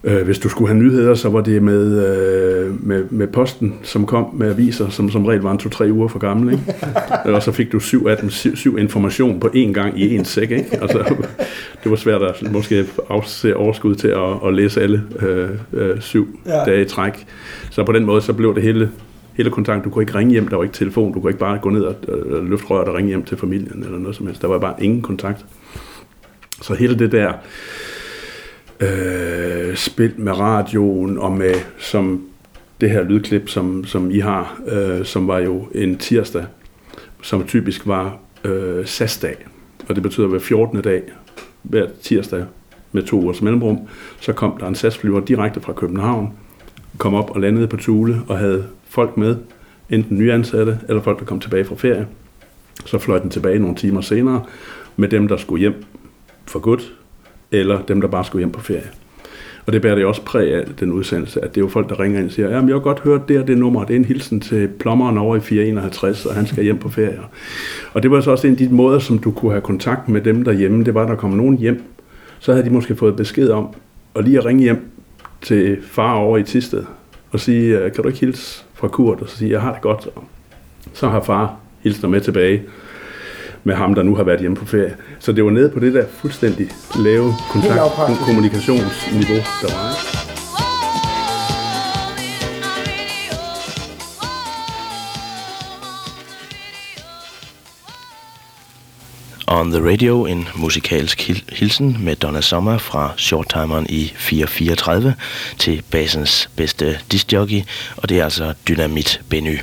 [0.04, 4.06] Øh, Hvis du skulle have nyheder, så var det med, øh, med, med posten, som
[4.06, 6.52] kom med aviser, som som regel var en to-tre uger for gammel.
[6.52, 7.34] Ikke?
[7.36, 10.24] og så fik du syv af dem, syv, syv information på én gang i en
[10.24, 10.50] sæk.
[10.50, 10.78] Ikke?
[10.82, 10.98] Altså,
[11.84, 16.38] det var svært at måske afse overskud til at, at læse alle øh, øh, syv
[16.46, 16.64] Ja.
[16.66, 17.26] dage i træk.
[17.70, 18.90] Så på den måde, så blev det hele,
[19.34, 19.84] hele kontakt.
[19.84, 21.12] Du kunne ikke ringe hjem, der var ikke telefon.
[21.14, 23.82] Du kunne ikke bare gå ned og øh, løfte røret og ringe hjem til familien
[23.84, 24.42] eller noget som helst.
[24.42, 25.44] Der var bare ingen kontakt.
[26.62, 27.32] Så hele det der
[28.80, 32.26] øh, spil med radioen og med som
[32.80, 36.44] det her lydklip, som, som I har, øh, som var jo en tirsdag,
[37.22, 39.36] som typisk var øh, SAS-dag.
[39.88, 40.80] Og det betyder, hver 14.
[40.80, 41.02] dag,
[41.62, 42.44] hver tirsdag
[42.92, 43.78] med to ugers mellemrum,
[44.20, 46.32] så kom der en SAS-flyver direkte fra København,
[46.98, 49.36] kom op og landede på Tule og havde folk med,
[49.90, 52.06] enten nyansatte eller folk, der kom tilbage fra ferie.
[52.86, 54.44] Så fløj den tilbage nogle timer senere
[54.96, 55.84] med dem, der skulle hjem
[56.46, 56.92] for godt,
[57.52, 58.90] eller dem, der bare skulle hjem på ferie.
[59.66, 62.00] Og det bærer det også præg af, den udsendelse, at det er jo folk, der
[62.00, 63.98] ringer ind og siger, ja, jeg har godt hørt det og det nummer, det er
[63.98, 67.20] en hilsen til plommeren over i 451, og han skal hjem på ferie.
[67.92, 70.20] Og det var så også en af de måder, som du kunne have kontakt med
[70.20, 71.82] dem derhjemme, det var, at der kom nogen hjem,
[72.38, 73.68] så havde de måske fået besked om,
[74.14, 74.90] at lige at ringe hjem
[75.42, 76.84] til far over i Tisted,
[77.30, 79.82] og sige, øh, kan du ikke hilse fra Kurt, og så sige, jeg har det
[79.82, 80.08] godt.
[80.16, 80.24] Og
[80.92, 82.62] så har far hilst dig med tilbage
[83.64, 84.96] med ham, der nu har været hjemme på ferie.
[85.18, 86.68] Så det var nede på det der fuldstændig
[87.04, 88.20] lave kontakt, lavpraktisk.
[88.20, 89.90] kommunikationsniveau, der var.
[89.90, 90.30] Ikke?
[99.46, 105.14] On the Radio, en musikalsk hil- hilsen med Donna Sommer fra Shorttimeren i 434
[105.58, 107.62] til basens bedste discjockey,
[107.96, 109.58] og det er altså Dynamit Benny.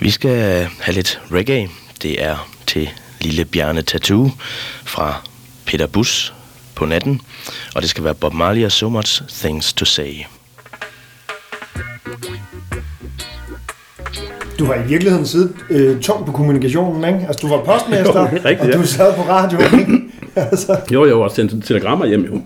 [0.00, 1.68] Vi skal have lidt reggae.
[2.02, 4.30] Det er til Lille Bjarne Tattoo
[4.84, 5.22] fra
[5.66, 6.34] Peter Bus
[6.74, 7.20] på natten,
[7.74, 10.14] og det skal være Bob Marley og So Much Things to Say.
[14.58, 17.26] Du har i virkeligheden siddet øh, tungt på kommunikationen, ikke?
[17.26, 18.78] Altså, du var postmester, Jo, det er rigtigt, og ja.
[18.82, 19.98] du sad på radioen, ikke?
[20.50, 22.40] altså, Jo, jo, og sendte telegrammer hjem jo.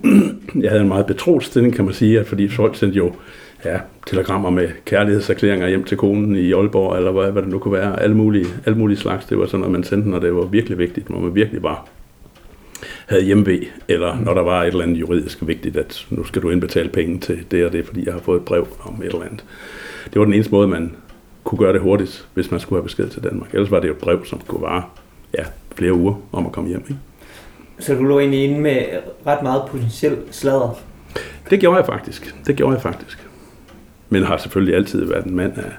[0.61, 3.11] Jeg havde en meget betroet stilling, kan man sige, at fordi folk sendte jo
[3.65, 7.73] ja, telegrammer med kærlighedserklæringer hjem til konen i Aalborg, eller hvad, hvad det nu kunne
[7.73, 8.01] være.
[8.01, 9.25] Alle mulige, alle mulige slags.
[9.25, 11.77] Det var sådan noget, man sendte, når det var virkelig vigtigt, når man virkelig bare
[13.07, 16.49] havde hjemvej, eller når der var et eller andet juridisk vigtigt, at nu skal du
[16.49, 19.25] indbetale penge til det og det, fordi jeg har fået et brev om et eller
[19.25, 19.43] andet.
[20.13, 20.91] Det var den eneste måde, man
[21.43, 23.53] kunne gøre det hurtigt, hvis man skulle have besked til Danmark.
[23.53, 24.83] Ellers var det jo et brev, som kunne vare
[25.37, 25.43] ja,
[25.75, 26.83] flere uger om at komme hjem.
[26.89, 26.99] Ikke?
[27.79, 28.85] Så du lå egentlig inde med
[29.27, 30.79] ret meget potentiel sladder.
[31.49, 32.35] Det gjorde jeg faktisk.
[32.47, 33.26] Det gjorde jeg faktisk.
[34.09, 35.71] Men har selvfølgelig altid været en mand af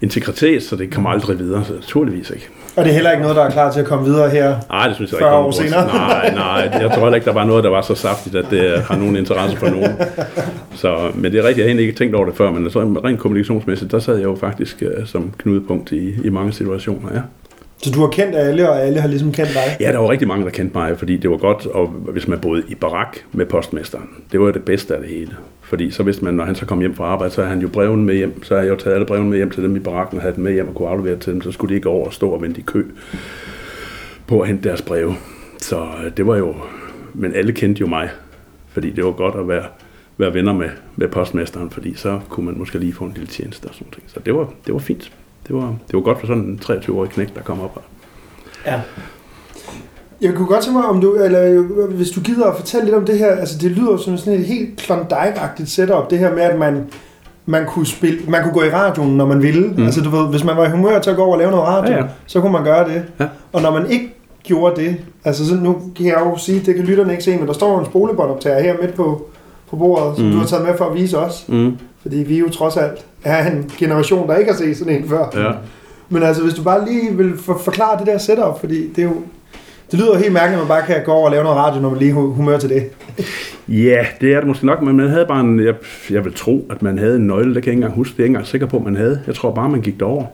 [0.00, 1.64] integritet, så det kommer aldrig videre.
[1.64, 2.48] Så naturligvis ikke.
[2.76, 4.56] og det er heller ikke noget, der er klar til at komme videre her.
[4.70, 5.36] Nej, det synes jeg 40 ikke.
[5.36, 5.86] år senere.
[5.86, 6.78] Nej, nej.
[6.80, 9.16] Jeg tror heller ikke, der var noget, der var så saftigt, at det har nogen
[9.16, 9.90] interesse for nogen.
[10.74, 12.80] Så, men det er rigtigt, jeg har egentlig ikke tænkt over det før, men så
[12.80, 17.20] rent kommunikationsmæssigt, der sad jeg jo faktisk uh, som knudepunkt i, i mange situationer, ja.
[17.82, 19.76] Så du har kendt alle, og alle har ligesom kendt dig.
[19.80, 22.38] Ja, der var rigtig mange, der kendte mig, fordi det var godt, og hvis man
[22.38, 24.08] boede i barak med postmesteren.
[24.32, 25.36] Det var jo det bedste af det hele.
[25.62, 27.68] Fordi så vidste man, når han så kom hjem fra arbejde, så havde han jo
[27.68, 28.42] breven med hjem.
[28.42, 30.34] Så havde jeg jo taget alle brevene med hjem til dem i barakken og havde
[30.34, 31.42] dem med hjem og kunne aflevere til dem.
[31.42, 32.84] Så skulle de ikke over og stå og vente i kø
[34.26, 35.14] på at hente deres breve.
[35.58, 36.54] Så øh, det var jo...
[37.14, 38.10] Men alle kendte jo mig,
[38.68, 39.64] fordi det var godt at være,
[40.18, 43.66] være venner med, med postmesteren, fordi så kunne man måske lige få en lille tjeneste
[43.66, 44.02] og sådan noget.
[44.06, 45.12] Så det var, det var fint.
[45.48, 48.72] Det var, det var godt for sådan en 23-årig knæk, der kom op her.
[48.72, 48.80] Ja.
[50.20, 52.96] Jeg kunne godt tænke mig, om du, eller øh, hvis du gider at fortælle lidt
[52.96, 56.42] om det her, altså det lyder som sådan et helt Klondike-agtigt setup, det her med,
[56.42, 56.84] at man,
[57.46, 59.68] man kunne spille, man kunne gå i radioen, når man ville.
[59.76, 59.84] Mm.
[59.84, 61.66] Altså du ved, hvis man var i humør til at gå over og lave noget
[61.66, 62.04] radio, Ja, ja.
[62.26, 63.02] så kunne man gøre det.
[63.20, 63.26] Ja.
[63.52, 66.84] Og når man ikke gjorde det, altså så nu kan jeg jo sige, det kan
[66.84, 69.26] lytterne ikke se, men der står jo en spolebåndoptager her midt på,
[69.70, 70.32] på bordet, som Mm.
[70.32, 71.44] du har taget med for at vise os.
[71.48, 71.76] Mm.
[72.02, 75.08] Fordi vi er jo trods alt er en generation, der ikke har set sådan en
[75.08, 75.42] før.
[75.44, 75.50] Ja.
[76.08, 79.08] Men altså, hvis du bare lige vil for, forklare det der setup, fordi det er
[79.08, 79.16] jo...
[79.90, 81.90] Det lyder helt mærkeligt, at man bare kan gå over og lave noget radio, når
[81.90, 82.82] man lige humør til det.
[83.68, 85.74] Ja, det er det måske nok, men man havde bare en, jeg,
[86.10, 88.18] jeg vil tro, at man havde en nøgle, det kan jeg ikke engang huske, det
[88.18, 89.20] er jeg ikke engang sikker på, at man havde.
[89.26, 90.24] Jeg tror bare, man gik derover.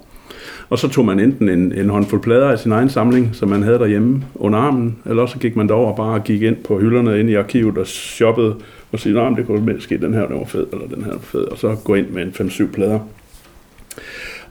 [0.71, 3.63] Og så tog man enten en, en håndfuld plader af sin egen samling, som man
[3.63, 6.79] havde derhjemme under armen, eller også så gik man derover og bare gik ind på
[6.79, 8.55] hylderne inde i arkivet og shoppede
[8.95, 11.19] og sige, nej, det kunne ske, den her den var fed, eller den her var
[11.19, 13.01] fed, og så gå ind med en 5-7 plader.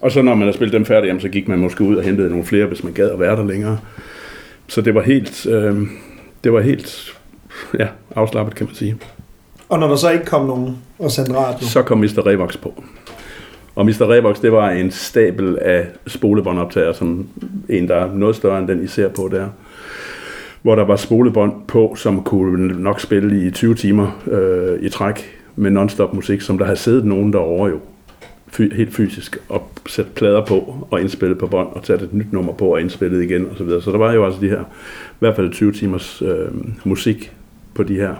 [0.01, 2.03] Og så når man havde spillet dem færdig, jamen, så gik man måske ud og
[2.03, 3.79] hentede nogle flere, hvis man gad at være der længere.
[4.67, 5.82] Så det var helt, øh,
[6.43, 7.13] det var helt
[7.79, 8.95] ja, afslappet, kan man sige.
[9.69, 12.25] Og når der så ikke kom nogen og sendte radio, Så kom Mr.
[12.25, 12.84] Revox på.
[13.75, 14.10] Og Mr.
[14.10, 17.27] Revox, det var en stabel af spolebåndoptager, som
[17.69, 19.47] en, der er noget større end den, I ser på der.
[20.63, 25.39] Hvor der var spolebånd på, som kunne nok spille i 20 timer øh, i træk
[25.56, 27.80] med non-stop musik, som der havde siddet nogen derovre jo.
[28.47, 32.34] Fy, helt fysisk, og sat plader på og indspille på bånd, og tage et nyt
[32.34, 33.82] nummer på og indspille igen og så videre.
[33.82, 36.47] Så der var jo altså de her, i hvert fald 20 timers øh,
[36.84, 37.34] musik
[37.76, 38.15] på de her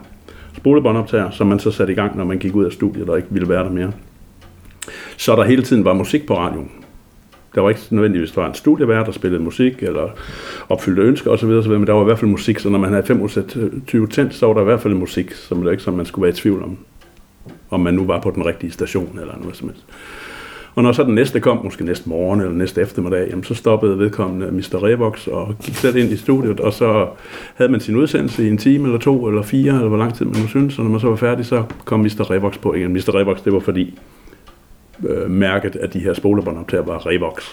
[0.58, 3.30] spolebåndoptager, som man så satte i gang, når man gik ud af studiet og ikke
[3.32, 3.92] ville være der mere.
[5.18, 6.72] Så der hele tiden var musik på radioen.
[7.56, 10.10] Der var ikke nødvendigvis var en studievært, der spillede musik, eller
[10.70, 13.06] opfyldte ønsker osv., osv., men der var i hvert fald musik, så når man havde
[13.06, 16.24] 25 tændt, så var der i hvert fald musik, som det ikke som man skulle
[16.24, 16.78] være i tvivl om,
[17.70, 19.86] om man nu var på den rigtige station, eller noget som helst.
[20.76, 24.00] Og når så den næste kom, måske næste morgen eller næste eftermiddag, jamen, så stoppede
[24.00, 24.84] vedkommende Mr.
[24.84, 27.08] Revox og gik selv ind i studiet, og så
[27.56, 30.26] havde man sin udsendelse i en time eller to eller fire, eller hvor lang tid
[30.26, 32.32] man nu synes, og når man så var færdig, så kom Mr.
[32.32, 32.94] Revox på igen.
[32.94, 33.16] Mr.
[33.16, 34.00] Revox, det var fordi
[35.08, 37.44] øh, mærket af de her spolebåndoptager var Revox.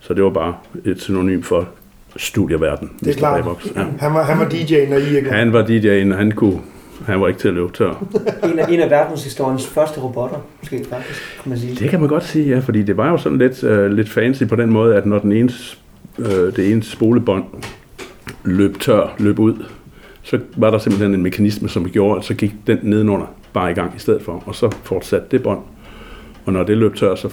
[0.00, 1.68] Så det var bare et synonym for
[2.16, 2.90] studieverden.
[3.00, 3.18] det er Mr.
[3.18, 3.40] klart.
[3.40, 3.66] Revox.
[3.76, 3.84] Ja.
[3.98, 5.30] Han var, han var DJ'en, og I ikke.
[5.30, 6.60] Han var DJ'en, og han kunne
[7.06, 8.04] han var ikke til at løbe tør.
[8.52, 11.74] En af, en af verdenshistoriens første robotter, måske faktisk, kan man sige.
[11.74, 14.44] Det kan man godt sige, ja, fordi det var jo sådan lidt, øh, lidt fancy
[14.44, 15.50] på den måde, at når den ene,
[16.18, 17.44] øh, det ene spolebånd
[18.44, 19.64] løb tør, løb ud,
[20.22, 23.74] så var der simpelthen en mekanisme, som gjorde, at så gik den nedenunder bare i
[23.74, 25.60] gang i stedet for, og så fortsatte det bånd.
[26.46, 27.28] Og når det løb tør, så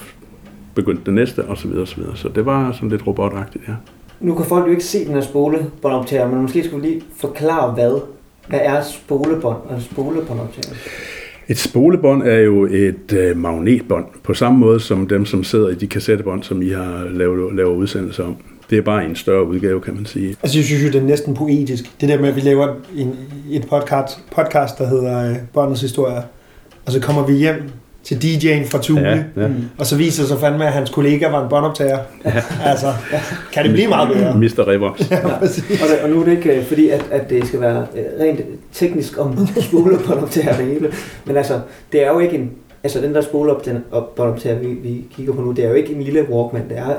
[0.76, 2.16] begyndte det næste, og så videre, og så videre.
[2.16, 3.74] Så det var sådan lidt robotagtigt, ja.
[4.20, 7.72] Nu kan folk jo ikke se den her spolebåndoptager, men måske skulle vi lige forklare,
[7.72, 8.02] hvad.
[8.48, 10.76] Hvad er spolebånd og spolebåndoptager?
[11.48, 15.76] Et spolebånd er jo et øh, magnetbånd, på samme måde som dem, som sidder i
[15.76, 18.36] de kassettebånd, som I har lavet, lavet udsendelser om.
[18.70, 20.36] Det er bare en større udgave, kan man sige.
[20.44, 22.02] Altså, jeg synes jo, det er næsten poetisk.
[22.02, 23.16] Det der med, at vi laver en,
[23.52, 26.22] et podcast, podcast, der hedder øh, Båndets Historie.
[26.86, 27.62] Og så kommer vi hjem
[28.04, 29.02] til DJ'en fra Tule,
[29.36, 29.48] Ja, ja.
[29.78, 31.98] og så viser det sig fandme, at hans kollega var en båndoptager.
[32.26, 32.32] Ja.
[32.66, 32.94] Altså,
[33.54, 34.36] kan det blive meget bedre?
[34.38, 34.68] Mr.
[34.68, 35.12] Revox.
[35.12, 35.82] Ja, præcis.
[35.82, 38.04] Og, det, og nu er det ikke øh, fordi, at, at det skal være øh,
[38.20, 38.42] rent
[38.74, 40.92] teknisk om spolebåndoptager det hele.
[41.26, 41.60] Men altså,
[41.92, 42.52] det er jo ikke en...
[42.84, 46.26] Altså, den der spolebåndoptager, vi, vi kigger på nu, det er jo ikke en lille
[46.30, 46.70] Walkman.
[46.70, 46.96] Det er øh,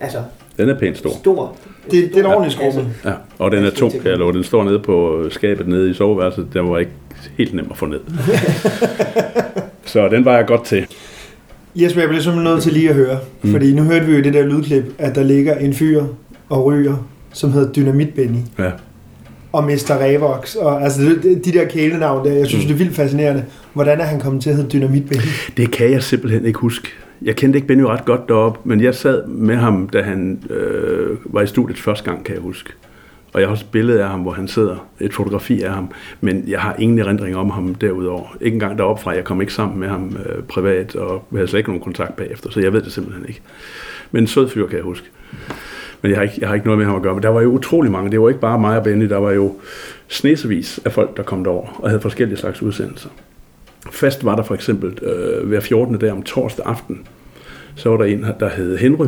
[0.00, 0.18] altså
[0.56, 1.10] Den er pænt stor.
[1.10, 1.56] stor.
[1.90, 2.90] Det, det er en ordentlig skrumme.
[3.04, 4.32] Ja, og den er tung, kan jeg love.
[4.32, 6.46] Den står nede på skabet nede i soveværelset.
[6.52, 6.90] Den var ikke
[7.38, 8.00] helt nem at få ned.
[9.88, 10.86] Så den var jeg godt til.
[11.74, 13.18] Jesper, jeg bliver simpelthen nødt til lige at høre.
[13.42, 13.50] Mm.
[13.50, 16.04] Fordi nu hørte vi jo i det der lydklip, at der ligger en fyr
[16.48, 18.38] og ryger, som hedder Dynamit Benny.
[18.58, 18.70] Ja.
[19.52, 19.98] Og Mr.
[20.00, 20.54] Revox.
[20.54, 22.68] Og altså, de, de der kælenavn der, jeg synes, mm.
[22.68, 23.44] det er vildt fascinerende.
[23.72, 25.22] Hvordan er han kommet til at hedde Dynamit Benny?
[25.56, 26.88] Det kan jeg simpelthen ikke huske.
[27.22, 31.16] Jeg kendte ikke Benny ret godt deroppe, men jeg sad med ham, da han øh,
[31.24, 32.70] var i studiet første gang, kan jeg huske.
[33.32, 34.88] Og jeg har også et billede af ham, hvor han sidder.
[35.00, 35.90] Et fotografi af ham.
[36.20, 38.36] Men jeg har ingen erindring om ham derudover.
[38.40, 39.10] Ikke engang deroppe fra.
[39.10, 42.16] Jeg kom ikke sammen med ham øh, privat, og vi havde slet ikke nogen kontakt
[42.16, 43.40] bagefter, så jeg ved det simpelthen ikke.
[44.10, 45.06] Men en sød fyr, kan jeg huske.
[46.02, 47.14] Men jeg har, ikke, jeg har ikke noget med ham at gøre.
[47.14, 48.10] Men der var jo utrolig mange.
[48.10, 49.08] Det var ikke bare mig og Benny.
[49.08, 49.54] Der var jo
[50.08, 53.08] snesevis af folk, der kom derover og havde forskellige slags udsendelser.
[53.90, 55.98] Fast var der for eksempel øh, hver 14.
[55.98, 57.06] dag om torsdag aften,
[57.74, 59.06] så var der en, der hed Henry.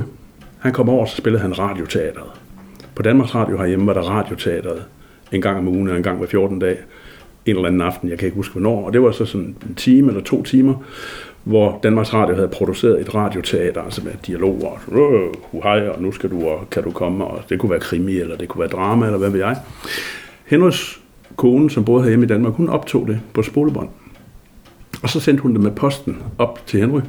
[0.58, 2.39] Han kom over, og så spillede han radioteateret.
[2.94, 4.82] På Danmarks Radio herhjemme var der radioteateret
[5.32, 6.78] en gang om ugen, eller en gang hver 14 dag.
[7.46, 8.86] En eller anden aften, jeg kan ikke huske hvornår.
[8.86, 10.74] Og det var så sådan en time eller to timer,
[11.44, 16.02] hvor Danmarks Radio havde produceret et radioteater, altså med dialoger, og øh, uh, hej, og
[16.02, 18.60] nu skal du, og kan du komme, og det kunne være krimi, eller det kunne
[18.60, 19.56] være drama, eller hvad ved jeg.
[20.44, 21.00] Henrys
[21.36, 23.88] kone, som boede herhjemme i Danmark, hun optog det på spolebånd.
[25.02, 27.00] Og så sendte hun det med posten op til Henry.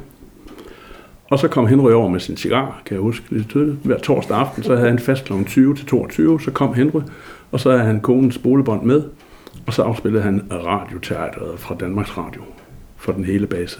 [1.32, 3.76] Og så kom Henry over med sin cigar, kan jeg huske lidt tydeligt.
[3.82, 5.32] Hver torsdag aften, så havde han fast kl.
[5.46, 7.00] 20 til 22, så kom Henry,
[7.52, 9.02] og så havde han konens spolebånd med,
[9.66, 12.42] og så afspillede han radioteateret fra Danmarks Radio
[12.96, 13.78] for den hele base.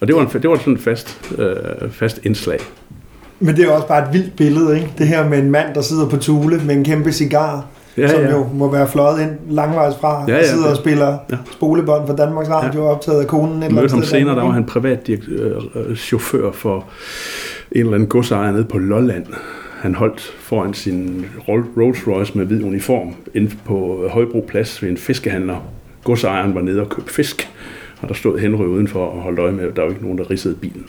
[0.00, 2.58] Og det var, en, det var sådan et fast, øh, fast indslag.
[3.40, 4.92] Men det er også bare et vildt billede, ikke?
[4.98, 8.08] Det her med en mand, der sidder på Tule med en kæmpe cigar, Ja, ja,
[8.08, 8.30] som ja.
[8.30, 11.16] jo må være fløjet ind langvejs fra, Ja, ja, ja, sidder det- og spiller ja.
[11.30, 11.36] ja.
[11.52, 12.90] spolebånd for Danmarks Radio, ja.
[12.90, 13.62] optaget af konen.
[13.62, 16.84] et mødte ham sted senere, der var han privat øh, øh, chauffør for
[17.72, 19.26] en eller anden godsejer nede på Lolland.
[19.80, 24.90] Han holdt foran sin Roll- Rolls Royce med hvid uniform inde på Højbro Plads ved
[24.90, 25.56] en fiskehandler.
[26.04, 27.48] Godsejeren var nede og købte fisk,
[28.02, 30.30] og der stod Henry udenfor og holdt øje med, at der var ikke nogen, der
[30.30, 30.86] ridsede bilen.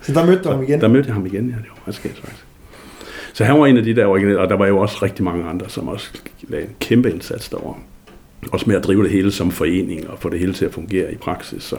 [0.00, 0.80] Så der mødte du ham igen?
[0.80, 2.43] Der mødte jeg ham igen, ja, det var meget skægt faktisk.
[3.34, 5.44] Så han var en af de der originale, og der var jo også rigtig mange
[5.44, 6.10] andre, som også
[6.42, 7.76] lagde en kæmpe indsats derovre.
[8.52, 11.12] Også med at drive det hele som forening og få det hele til at fungere
[11.12, 11.62] i praksis.
[11.62, 11.76] Så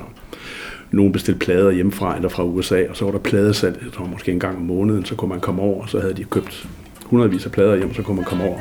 [0.91, 4.31] nogen bestilte plader hjemmefra eller fra USA, og så var der pladesalg, jeg tror måske
[4.31, 6.67] en gang om måneden, så kunne man komme over, og så havde de købt
[7.05, 8.59] hundredvis af plader hjem, så kunne man komme over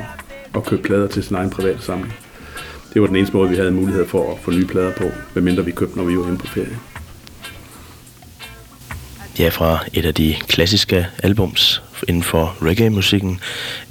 [0.53, 2.13] og købe plader til sin egen private samling.
[2.93, 5.03] Det var den eneste måde, vi havde mulighed for at få nye plader på,
[5.33, 6.77] medmindre vi købte, når vi var hjemme på ferie.
[9.39, 13.39] Ja, fra et af de klassiske albums inden for reggae-musikken,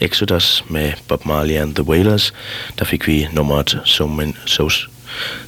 [0.01, 2.33] Exodus med Bob Marley and the Wailers,
[2.79, 4.69] der fik vi nummeret So, Man, so,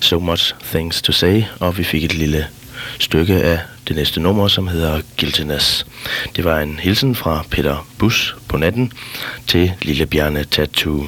[0.01, 2.47] so Much Things to Say, og vi fik et lille
[2.99, 5.87] stykke af det næste nummer, som hedder Guiltiness.
[6.37, 8.93] Det var en hilsen fra Peter Bus på natten
[9.47, 11.05] til Lille Bjarne Tattoo.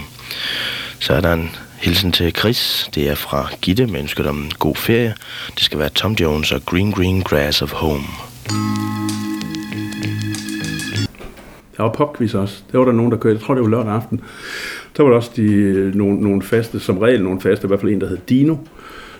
[1.00, 2.90] Så er der en hilsen til Chris.
[2.94, 5.14] Det er fra Gitte med ønsket om en god ferie.
[5.54, 8.04] Det skal være Tom Jones og Green Green Grass of Home.
[11.78, 12.62] Der var popquiz også.
[12.72, 13.34] Der var der nogen, der kørte.
[13.34, 14.20] Jeg tror, det var lørdag aften.
[14.96, 17.80] Der var der også de, øh, nogle, nogle faste, som regel nogle faste, i hvert
[17.80, 18.56] fald en, der hed Dino,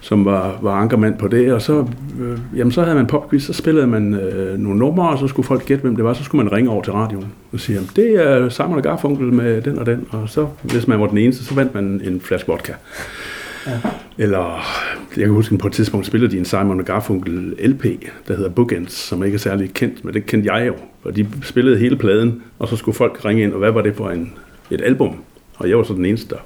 [0.01, 1.53] som var, var ankermand på det.
[1.53, 1.87] Og så,
[2.21, 5.47] øh, jamen, så havde man popquiz, så spillede man øh, nogle numre, og så skulle
[5.47, 6.13] folk gætte, hvem det var.
[6.15, 9.33] Så skulle man ringe over til radioen og sige, jamen, det er Simon og Garfunkel
[9.33, 10.07] med den og den.
[10.11, 12.73] Og så, hvis man var den eneste, så vandt man en flaske vodka.
[14.19, 14.67] Eller,
[15.17, 17.85] jeg kan huske, på et tidspunkt spillede de en Simon Garfunkel LP,
[18.29, 20.75] der hedder Bookends, som ikke er særlig kendt, men det kendte jeg jo.
[21.05, 23.97] Og de spillede hele pladen, og så skulle folk ringe ind, og hvad var det
[23.97, 24.33] for en,
[24.71, 25.17] et album?
[25.57, 26.41] Og jeg var så den eneste, der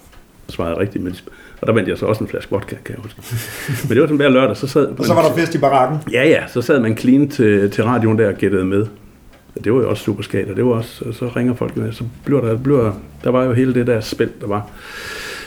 [0.49, 1.05] svarede rigtigt.
[1.05, 1.17] Men,
[1.61, 3.21] og der vandt jeg så også en flaske vodka, kan jeg huske.
[3.89, 5.99] Men det var sådan hver lørdag, så sad Og så var der fest i barakken.
[6.13, 8.87] Ja, ja, så sad man clean til, til radioen der og gættede med.
[9.57, 11.77] Og det var jo også super skat, og det var også, og så ringer folk
[11.77, 12.93] med, så bliver der, bliver,
[13.25, 14.71] der var jo hele det der spænd, der var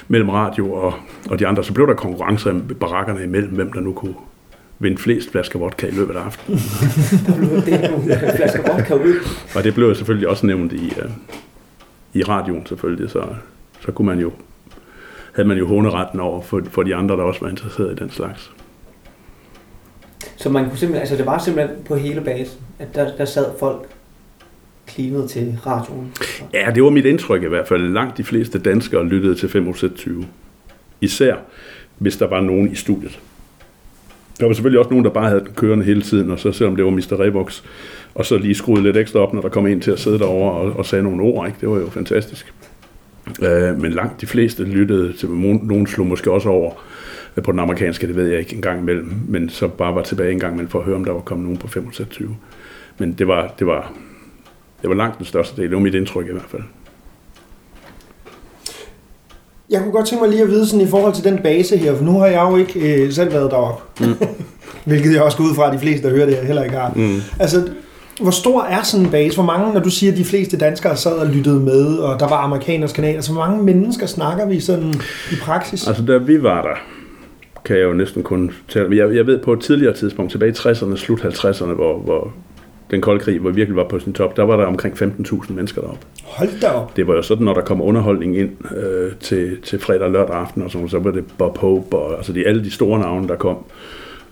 [0.07, 0.93] mellem radio og,
[1.29, 1.63] og de andre.
[1.63, 4.15] Så blev der konkurrencer i barakkerne imellem, hvem der nu kunne
[4.79, 6.59] vinde flest flasker vodka i løbet af aftenen.
[7.65, 9.15] Det er nogle flasker vodka ud.
[9.55, 11.11] Og det blev selvfølgelig også nævnt i, uh,
[12.13, 13.25] i radioen selvfølgelig, så,
[13.79, 14.31] så kunne man jo,
[15.35, 18.09] havde man jo håneretten over for, for de andre, der også var interesseret i den
[18.09, 18.51] slags.
[20.35, 23.45] Så man kunne simpelthen, altså det var simpelthen på hele basen, at der, der sad
[23.59, 23.87] folk
[24.87, 26.11] klinet til radioen.
[26.53, 27.93] Ja, det var mit indtryk i hvert fald.
[27.93, 30.25] Langt de fleste danskere lyttede til 520.
[31.01, 31.35] Især
[31.97, 33.19] hvis der var nogen i studiet.
[34.39, 36.75] Der var selvfølgelig også nogen, der bare havde den kørende hele tiden, og så selvom
[36.75, 37.19] det var Mr.
[37.19, 37.63] Revox,
[38.15, 40.51] og så lige skruede lidt ekstra op, når der kom en til at sidde derovre
[40.51, 41.47] og, og sagde nogle ord.
[41.47, 41.57] Ikke?
[41.61, 42.53] Det var jo fantastisk.
[43.41, 46.71] Øh, men langt de fleste lyttede til, nogen slog måske også over
[47.37, 50.31] øh, på den amerikanske, det ved jeg ikke engang imellem, men så bare var tilbage
[50.31, 52.35] en gang imellem for at høre, om der var kommet nogen på 25.
[52.97, 53.93] Men det var, det var,
[54.85, 55.69] det var langt den største del.
[55.69, 56.61] Det var mit indtryk i hvert fald.
[59.69, 61.95] Jeg kunne godt tænke mig lige at vide sådan i forhold til den base her,
[61.95, 64.05] for nu har jeg jo ikke øh, selv været deroppe.
[64.05, 64.13] Mm.
[64.85, 66.75] Hvilket jeg også går ud fra, at de fleste, der hører det her, heller ikke
[66.75, 66.93] har.
[66.95, 67.21] Mm.
[67.39, 67.69] Altså,
[68.21, 69.35] hvor stor er sådan en base?
[69.35, 72.27] Hvor mange, når du siger, at de fleste danskere sad og lyttede med, og der
[72.27, 74.93] var amerikaners kanaler, så hvor mange mennesker snakker vi sådan
[75.31, 75.87] i praksis?
[75.87, 76.75] Altså, da vi var der,
[77.65, 78.97] kan jeg jo næsten kun tale.
[78.97, 82.33] Jeg, jeg ved på et tidligere tidspunkt, tilbage i 60'erne, slut 50'erne, hvor, hvor
[82.91, 85.81] den kolde krig, hvor virkelig var på sin top, der var der omkring 15.000 mennesker
[85.81, 85.99] deroppe.
[86.23, 86.95] Hold da op.
[86.97, 90.35] Det var jo sådan, når der kom underholdning ind øh, til, til fredag og lørdag
[90.35, 93.27] aften, og sådan, så var det Bob Hope, og altså de, alle de store navne,
[93.27, 93.57] der kom.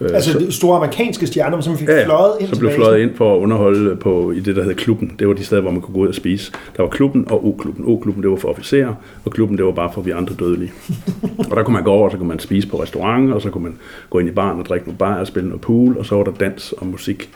[0.02, 3.00] Øh, Altså så- de store amerikanske stjerner, som fik Ja, fløjet ind så blev fløjet
[3.02, 5.12] ind for at underholde på, i det, der hed klubben.
[5.20, 6.52] Det var de steder, hvor man kunne gå ud og spise.
[6.78, 7.86] Der var klubben og O-klubben.
[7.88, 8.94] O-klubben, det var for officerer,
[9.26, 10.72] og klubben, det var bare for vi andre dødelige.
[11.50, 13.50] og der kunne man gå over, og så kunne man spise på restaurant, og så
[13.50, 13.76] kunne man
[14.10, 16.24] gå ind i baren og drikke nogle bajer og spille noget pool, og så var
[16.24, 17.30] der dans og musik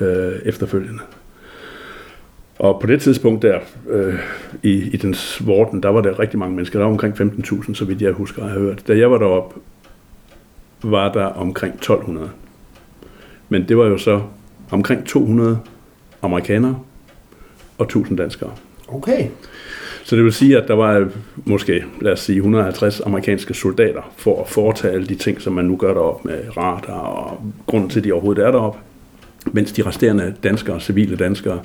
[0.00, 1.02] øh, efterfølgende.
[2.58, 3.58] Og på det tidspunkt der,
[3.88, 4.14] øh,
[4.62, 6.78] i, i den vorten, der var der rigtig mange mennesker.
[6.78, 8.88] Der var omkring 15.000, så vidt jeg husker at have hørt.
[8.88, 9.60] Da jeg var deroppe,
[10.82, 12.30] var der omkring 1200.
[13.48, 14.22] Men det var jo så
[14.70, 15.58] omkring 200
[16.22, 16.78] amerikanere
[17.78, 18.50] og 1000 danskere.
[18.88, 19.28] Okay.
[20.04, 21.08] Så det vil sige, at der var
[21.44, 25.64] måske, lad os sige, 150 amerikanske soldater for at foretage alle de ting, som man
[25.64, 28.78] nu gør deroppe med radar og grunden til, at de overhovedet er deroppe.
[29.46, 31.60] Mens de resterende danskere, civile danskere,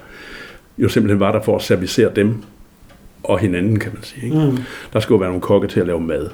[0.77, 2.35] jo simpelthen var der for at servicere dem
[3.23, 4.25] og hinanden, kan man sige.
[4.25, 4.37] Ikke?
[4.37, 4.57] Mm.
[4.93, 6.29] Der skulle være nogle kokke til at lave mad.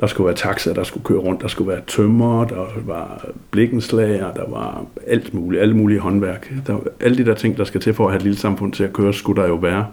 [0.00, 1.42] Der skulle være taxaer, der skulle køre rundt.
[1.42, 6.52] Der skulle være tømmer, der var blikkenslager, der var alt muligt, alle mulige håndværk.
[6.66, 8.84] Der, alle de der ting, der skal til for at have et lille samfund til
[8.84, 9.86] at køre, skulle der jo være.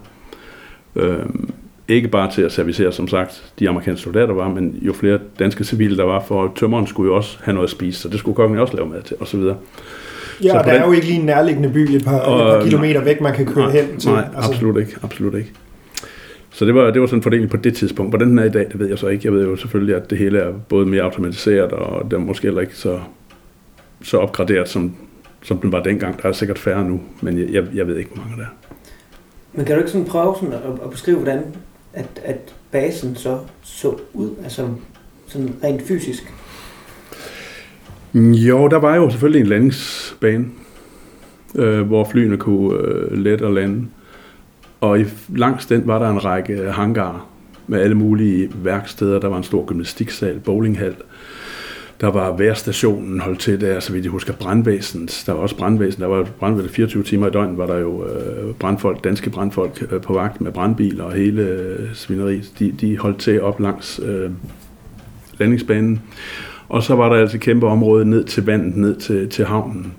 [0.96, 1.50] Øhm,
[1.88, 5.64] ikke bare til at servicere, som sagt, de amerikanske soldater var, men jo flere danske
[5.64, 8.36] civile der var, for tømmeren skulle jo også have noget at spise, så det skulle
[8.36, 9.42] kokken også lave mad til, osv.
[10.44, 12.50] Ja, Så og der den- er jo ikke lige en nærliggende by et par, Og-
[12.50, 14.10] et par kilometer væk, man kan køre nej, hen til.
[14.12, 15.52] Nej, absolut ikke, absolut ikke.
[16.54, 18.12] Så det var, det var sådan en fordeling på det tidspunkt.
[18.12, 19.22] Hvordan den er i dag, det ved jeg så ikke.
[19.26, 22.44] Jeg ved jo selvfølgelig, at det hele er både mere automatiseret, og det er måske
[22.44, 23.00] heller ikke så,
[24.04, 24.96] så opgraderet, som
[25.44, 26.22] som den var dengang.
[26.22, 28.76] Der er sikkert færre nu, men jeg, jeg, jeg ved ikke, hvor mange der er.
[29.54, 31.44] Men kan du ikke sådan prøve sådan at, at beskrive, hvordan
[31.94, 34.68] at, at basen så så ud, altså
[35.28, 36.34] sådan rent fysisk?
[38.14, 40.46] Mm, jo, der var jo selvfølgelig en landingsbane,
[41.56, 43.88] øh, hvor flyene kunne øh, let og lande.
[44.82, 45.06] Og i,
[45.36, 47.30] langs den var der en række hangarer
[47.68, 49.20] med alle mulige værksteder.
[49.20, 50.96] Der var en stor gymnastiksal, bowlinghal.
[52.02, 55.24] Der var værstationen holdt til der, så vidt jeg husker, brandvæsenet.
[55.26, 56.02] Der var også brandvæsen.
[56.02, 60.02] Der var brandvæsen 24 timer i døgnet, var der jo øh, brandfolk, danske brandfolk øh,
[60.02, 62.52] på vagt med brandbiler og hele øh, svineriet.
[62.60, 64.32] De, de holdt til op langs øh,
[65.40, 66.02] landingsbanen.
[66.72, 69.94] Og så var der altså et kæmpe område ned til vandet, ned til, til havnen.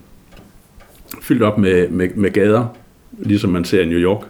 [1.22, 2.66] Fyldt op med, med, med gader,
[3.18, 4.26] ligesom man ser i New York,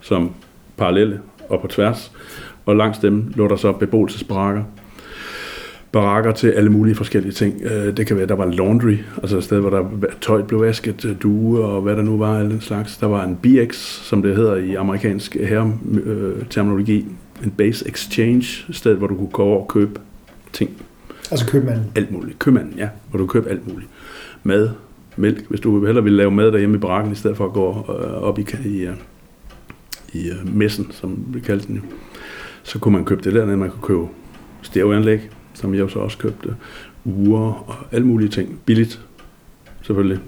[0.00, 0.30] som
[0.76, 2.12] parallelle og på tværs.
[2.66, 4.64] Og langs dem lå der så beboelsesbarakker.
[5.92, 7.62] Barakker til alle mulige forskellige ting.
[7.62, 9.84] Øh, det kan være, der var laundry, altså et sted, hvor der
[10.20, 12.96] tøj blev vasket, øh, duer og hvad der nu var, alle den slags.
[12.96, 16.98] Der var en BX, som det hedder i amerikansk herreterminologi.
[16.98, 20.00] Øh, en base exchange, et sted, hvor du kunne gå over og købe
[20.52, 20.70] ting
[21.30, 21.84] Altså købmanden.
[21.94, 22.38] alt muligt.
[22.38, 23.90] Købmanden, ja, hvor du køber alt muligt.
[24.42, 24.70] Mad,
[25.16, 27.68] mælk, hvis du hellere vil lave mad derhjemme i barakken, i stedet for at gå
[27.88, 28.94] øh, op i, i, øh,
[30.12, 31.82] i øh, messen, som vi kaldte den jo.
[32.62, 34.06] Så kunne man købe det dernede, man kunne købe
[34.62, 36.54] stereoanlæg, som jeg jo så også købte,
[37.04, 38.60] uger og alle mulige ting.
[38.64, 39.00] Billigt,
[39.82, 40.18] selvfølgelig.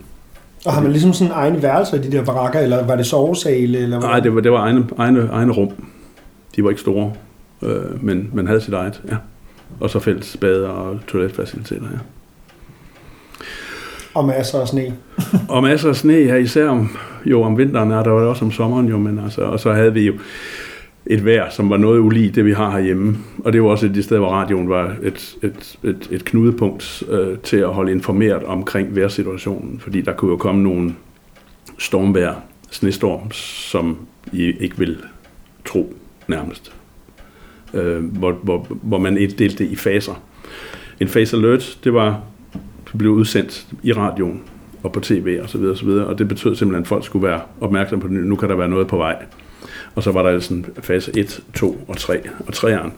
[0.66, 3.78] Og har man ligesom sådan egne værelser i de der barakker, eller var det sovesale?
[3.78, 5.70] Eller Nej, det var, det var egne, egne, egne rum.
[6.57, 7.12] De var ikke store,
[7.62, 9.16] øh, men man havde sit eget, ja.
[9.81, 11.99] Og så fælles bader og toiletfaciliteter, ja.
[14.14, 14.95] Og masser af sne.
[15.49, 18.53] Og masser af sne her, især om, jo om vinteren er der jo også om
[18.53, 20.12] sommeren jo, men altså, og så havde vi jo
[21.07, 23.16] et vejr, som var noget ulig det, vi har herhjemme.
[23.45, 27.03] Og det var også et de steder, hvor radioen var et, et, et, et knudepunkt
[27.09, 30.95] øh, til at holde informeret omkring vejrsituationen, fordi der kunne jo komme nogle
[31.79, 32.35] stormvejr,
[32.71, 33.99] snestorm, som
[34.33, 34.97] I ikke vil
[35.64, 35.95] tro
[36.29, 36.78] nærmest.
[37.75, 40.23] Øh, hvor, hvor, hvor man inddelte det i faser.
[41.01, 42.21] En phase alert, det var
[42.93, 44.43] det blev udsendt i radioen
[44.83, 47.05] og på tv og så videre og så videre, og det betød simpelthen, at folk
[47.05, 49.16] skulle være opmærksom på, at nu kan der være noget på vej.
[49.95, 52.21] Og så var der altså fase 1, 2 og 3.
[52.47, 52.91] Og 3'eren,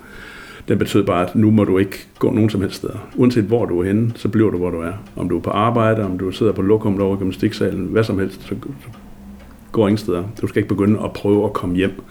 [0.69, 3.09] den betød bare, at nu må du ikke gå nogen som helst steder.
[3.17, 4.93] Uanset hvor du er henne, så bliver du, hvor du er.
[5.17, 8.19] Om du er på arbejde, om du sidder på lokum over i gymnastiksalen, hvad som
[8.19, 8.55] helst, så
[9.73, 10.25] går ingen steder.
[10.41, 12.03] Du skal ikke begynde at prøve at komme hjem.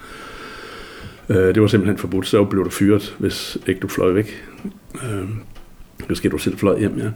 [1.30, 4.44] Øh, Det var simpelthen forbudt, så blev du fyret, hvis ikke du fløj væk.
[4.94, 5.28] Øh,
[6.08, 7.10] Det du selv fløj hjem, ja.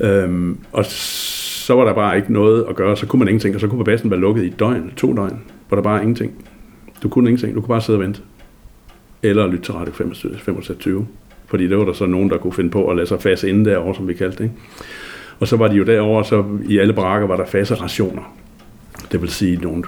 [0.00, 3.60] Øh, og så var der bare ikke noget at gøre, så kunne man ingenting, og
[3.60, 6.32] så kunne basen være lukket i et døgn, to døgn, hvor der bare er ingenting.
[7.02, 8.20] Du kunne ingenting, du kunne bare sidde og vente.
[9.22, 11.06] Eller lytte til Radio 25,
[11.46, 13.70] fordi det var der så nogen, der kunne finde på at lade sig fase inde
[13.70, 14.44] derovre, som vi kaldte det.
[14.44, 14.56] Ikke?
[15.40, 18.36] Og så var de jo derovre, så i alle barakker var der faste rationer.
[19.12, 19.84] Det vil sige nogle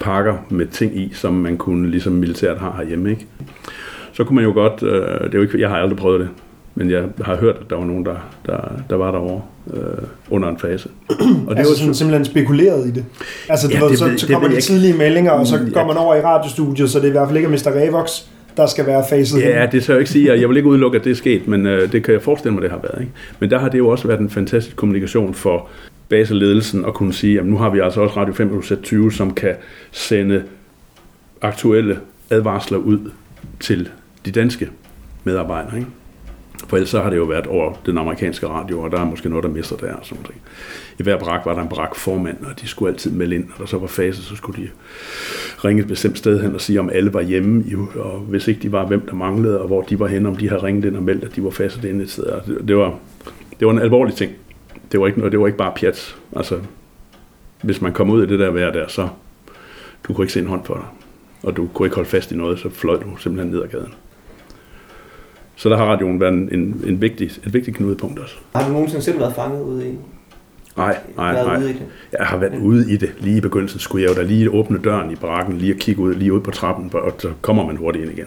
[0.00, 3.10] pakker med ting i, som man kunne, ligesom militæret har herhjemme.
[3.10, 3.26] Ikke?
[4.12, 6.28] Så kunne man jo godt, øh, det er jo ikke, jeg har aldrig prøvet det,
[6.74, 8.14] men jeg har hørt, at der var nogen, der,
[8.46, 8.58] der,
[8.90, 9.42] der var derovre
[9.74, 9.82] øh,
[10.30, 10.88] under en fase.
[11.08, 11.16] Og
[11.50, 13.04] Det altså sådan, simpelthen spekuleret i det.
[13.48, 15.56] Altså, Ja, ja, ved, det så, ved- så det kommer de tidlige meldinger, og så
[15.56, 15.86] Mm, går ja.
[15.86, 17.70] man over i radiostudiet, så det er i hvert fald ikke Mr.
[17.76, 18.10] Revox,
[18.56, 20.98] der skal være faset Ja, det skal jeg ikke sige, og jeg vil ikke udelukke,
[20.98, 23.00] at det er sket, men øh, det kan jeg forestille mig, det har været.
[23.00, 23.12] Ikke?
[23.40, 25.68] Men der har det jo også været en fantastisk kommunikation for
[26.10, 29.54] baseledelsen at kunne sige, at nu har vi altså også Radio 520, som kan
[29.90, 30.44] sende
[31.42, 32.00] aktuelle
[32.30, 33.10] advarsler ud
[33.60, 33.88] til
[34.24, 34.70] de danske
[35.24, 35.76] medarbejdere.
[35.76, 35.90] Ikke?
[36.68, 39.28] For ellers så har det jo været over den amerikanske radio, og der er måske
[39.28, 40.36] noget, der mister der og sådan noget.
[40.98, 43.58] I hver brak var der en brak formand, og de skulle altid melde ind, og
[43.58, 44.68] der så var fase, så skulle de
[45.64, 48.72] ringe et bestemt sted hen og sige, om alle var hjemme, og hvis ikke de
[48.72, 51.02] var, hvem der manglede, og hvor de var henne, om de havde ringet ind og
[51.02, 52.24] meldt, at de var fastet inde et sted.
[52.68, 52.98] Det, var,
[53.60, 54.32] det var en alvorlig ting.
[54.92, 56.16] Det var ikke, noget, det var ikke bare pjat.
[56.36, 56.60] Altså,
[57.62, 59.08] hvis man kom ud i det der vejr der, så
[60.08, 60.84] du kunne ikke se en hånd for dig.
[61.42, 63.94] Og du kunne ikke holde fast i noget, så fløj du simpelthen ned ad gaden.
[65.56, 68.34] Så der har radioen været en, en, en vigtig, et vigtigt knudepunkt også.
[68.54, 69.94] Har du nogensinde selv været fanget ude i,
[70.76, 71.58] Nej, nej, nej.
[71.58, 71.82] ude i det?
[72.18, 73.14] Jeg har været ude i det.
[73.18, 76.02] Lige i begyndelsen skulle jeg jo da lige åbne døren i barakken, lige at kigge
[76.02, 78.26] ud, lige ud på trappen, og så kommer man hurtigt ind igen.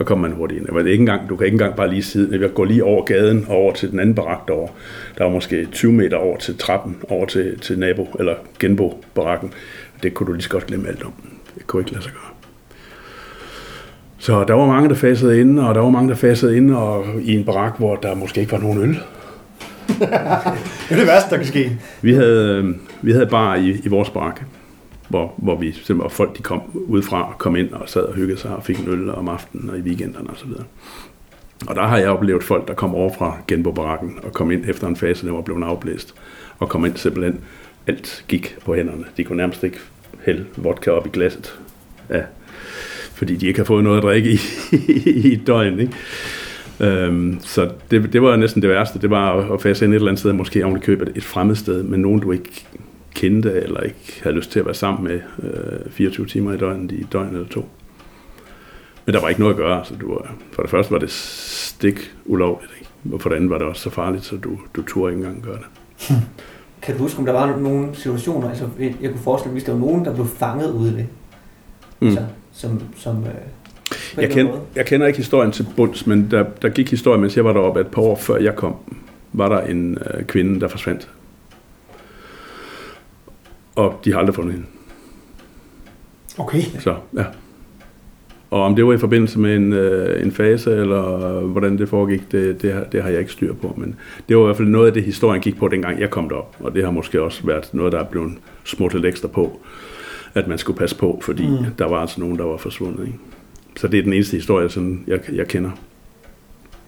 [0.00, 0.68] Så kommer man hurtigt ind.
[0.68, 2.40] Jeg ved ikke engang, du kan ikke engang bare lige sidde.
[2.40, 4.72] Jeg går lige over gaden og over til den anden barak derovre.
[5.18, 9.52] Der var måske 20 meter over til trappen, over til, til nabo- eller genbo-barakken.
[10.02, 11.12] Det kunne du lige så godt glemme alt om.
[11.58, 12.30] Det kunne ikke lade sig gøre.
[14.18, 17.04] Så der var mange, der fasede inde, og der var mange, der fasede inde og
[17.22, 18.88] i en barak, hvor der måske ikke var nogen øl.
[20.88, 21.78] Det er det værste, der kan ske.
[22.02, 24.42] Vi havde, øh, vi havde bar i, i vores bakke,
[25.10, 28.38] hvor, hvor vi simpelthen, folk de kom udefra og kom ind og sad og hyggede
[28.38, 30.64] sig og fik en øl om aftenen og i weekenderne og så videre.
[31.66, 34.86] Og der har jeg oplevet folk, der kom over fra Genbo-barakken og kom ind efter
[34.86, 36.14] en fase, der var blevet afblæst,
[36.58, 37.40] og kom ind simpelthen,
[37.86, 39.04] alt gik på hænderne.
[39.16, 39.78] De kunne nærmest ikke
[40.24, 41.58] hælde vodka op i glasset.
[42.10, 42.22] Ja,
[43.14, 44.38] fordi de ikke har fået noget at drikke i,
[45.28, 45.80] i et døgn.
[45.80, 45.92] Ikke?
[46.80, 48.98] Øhm, så det, det var næsten det værste.
[48.98, 51.24] Det var at, at fase ind et eller andet sted, måske oven i købet et
[51.24, 52.64] fremmed sted, men nogen du ikke
[53.14, 56.92] kendte, eller ikke havde lyst til at være sammen med øh, 24 timer i døgnet,
[56.92, 57.68] i et døgn eller to.
[59.06, 59.84] Men der var ikke noget at gøre.
[59.84, 60.18] Så du
[60.52, 63.14] for det første var det stik ulovligt, ikke?
[63.14, 65.42] og for det andet var det også så farligt, så du, du turde ikke engang
[65.44, 66.16] gøre det.
[66.82, 69.72] Kan du huske, om der var nogle situationer, altså jeg kunne forestille mig, hvis der
[69.72, 71.06] var nogen, der blev fanget ude i det,
[72.02, 72.06] Mm.
[72.08, 76.68] altså, som, som øh, Jeg, kend, jeg kender ikke historien til bunds, men der, der
[76.68, 78.74] gik historien, mens jeg var deroppe, at et par år før jeg kom,
[79.32, 81.08] var der en øh, kvinde, der forsvandt.
[83.80, 84.66] Og de har aldrig fundet hende.
[86.38, 86.62] Okay.
[86.78, 87.24] Så, ja.
[88.50, 92.32] Og om det var i forbindelse med en, øh, en fase, eller hvordan det foregik,
[92.32, 93.74] det, det, har, det har jeg ikke styr på.
[93.76, 93.94] Men
[94.28, 96.56] det var i hvert fald noget af det, historien gik på, dengang jeg kom derop.
[96.60, 98.32] Og det har måske også været noget, der er blevet
[98.64, 99.60] smuttet ekstra på,
[100.34, 101.56] at man skulle passe på, fordi mm.
[101.78, 103.06] der var altså nogen, der var forsvundet.
[103.06, 103.18] Ikke?
[103.76, 105.70] Så det er den eneste historie, sådan, jeg, jeg kender.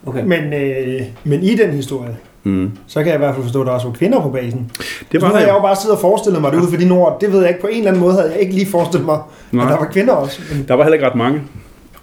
[0.07, 0.25] Okay.
[0.25, 2.71] Men, øh, men i den historie, Mm.
[2.87, 4.71] så kan jeg i hvert fald forstå, at der også var kvinder på basen.
[5.13, 7.27] Det nu var havde jeg jo bare siddet og forestillet mig det ud for de.
[7.27, 7.61] Det ved jeg ikke.
[7.61, 9.21] På en eller anden måde havde jeg ikke lige forestillet mig,
[9.53, 9.65] Nej.
[9.65, 10.41] at der var kvinder også.
[10.53, 11.43] Men, der var heller ikke ret mange.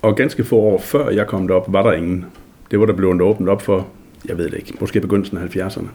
[0.01, 2.25] Og ganske få år før jeg kom derop, var der ingen.
[2.71, 3.87] Det var der blevet åbnet op for,
[4.27, 5.87] jeg ved det ikke, måske begyndelsen af 70'erne.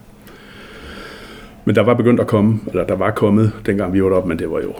[1.64, 4.38] Men der var begyndt at komme, eller der var kommet, dengang vi var deroppe, men
[4.38, 4.72] det var jo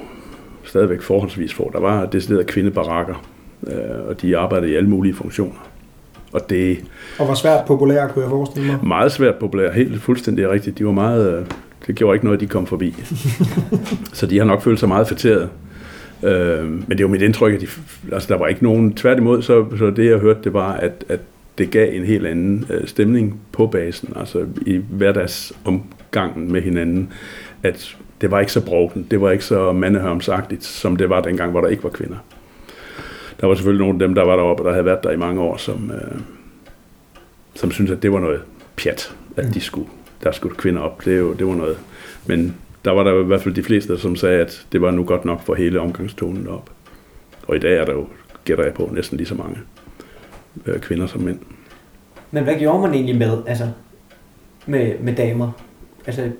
[0.65, 1.71] stadigvæk forholdsvis få.
[1.73, 3.15] Der var deciderede kvindebarakker,
[3.67, 5.69] øh, og de arbejdede i alle mulige funktioner.
[6.35, 6.79] Og det
[7.19, 8.79] og var svært populær, kunne jeg forestille mig.
[8.87, 10.79] meget svært populært, helt fuldstændig rigtigt.
[10.79, 11.47] De var meget, øh,
[11.87, 12.95] det gjorde ikke noget, de kom forbi.
[14.13, 15.49] så de har nok følt sig meget fætteret.
[16.23, 17.67] Øh, men det var mit indtryk, at de,
[18.13, 21.21] altså, der var ikke nogen, tværtimod, så, så det jeg hørte, det var, at, at
[21.59, 27.13] det gav en helt anden øh, stemning på basen, altså i hverdagsomgangen med hinanden,
[27.63, 31.51] at det var ikke så broken, det var ikke så mandehørmsagtigt, som det var dengang,
[31.51, 32.17] hvor der ikke var kvinder.
[33.41, 35.41] Der var selvfølgelig nogle af dem, der var deroppe, der havde været der i mange
[35.41, 36.21] år, som, øh,
[37.55, 38.41] som syntes, at det var noget
[38.77, 39.89] pjat, at de skulle,
[40.23, 41.05] der skulle kvinder op.
[41.05, 41.79] Det, jo, det var noget.
[42.27, 45.05] Men der var der i hvert fald de fleste, som sagde, at det var nu
[45.05, 46.71] godt nok for hele omgangstonen op.
[47.47, 48.07] Og i dag er der jo,
[48.45, 49.59] gætter jeg på, næsten lige så mange
[50.67, 51.39] øh, kvinder som mænd.
[52.31, 53.69] Men hvad gjorde man egentlig med, altså,
[54.67, 55.53] med, med damer?
[56.07, 56.31] Altså,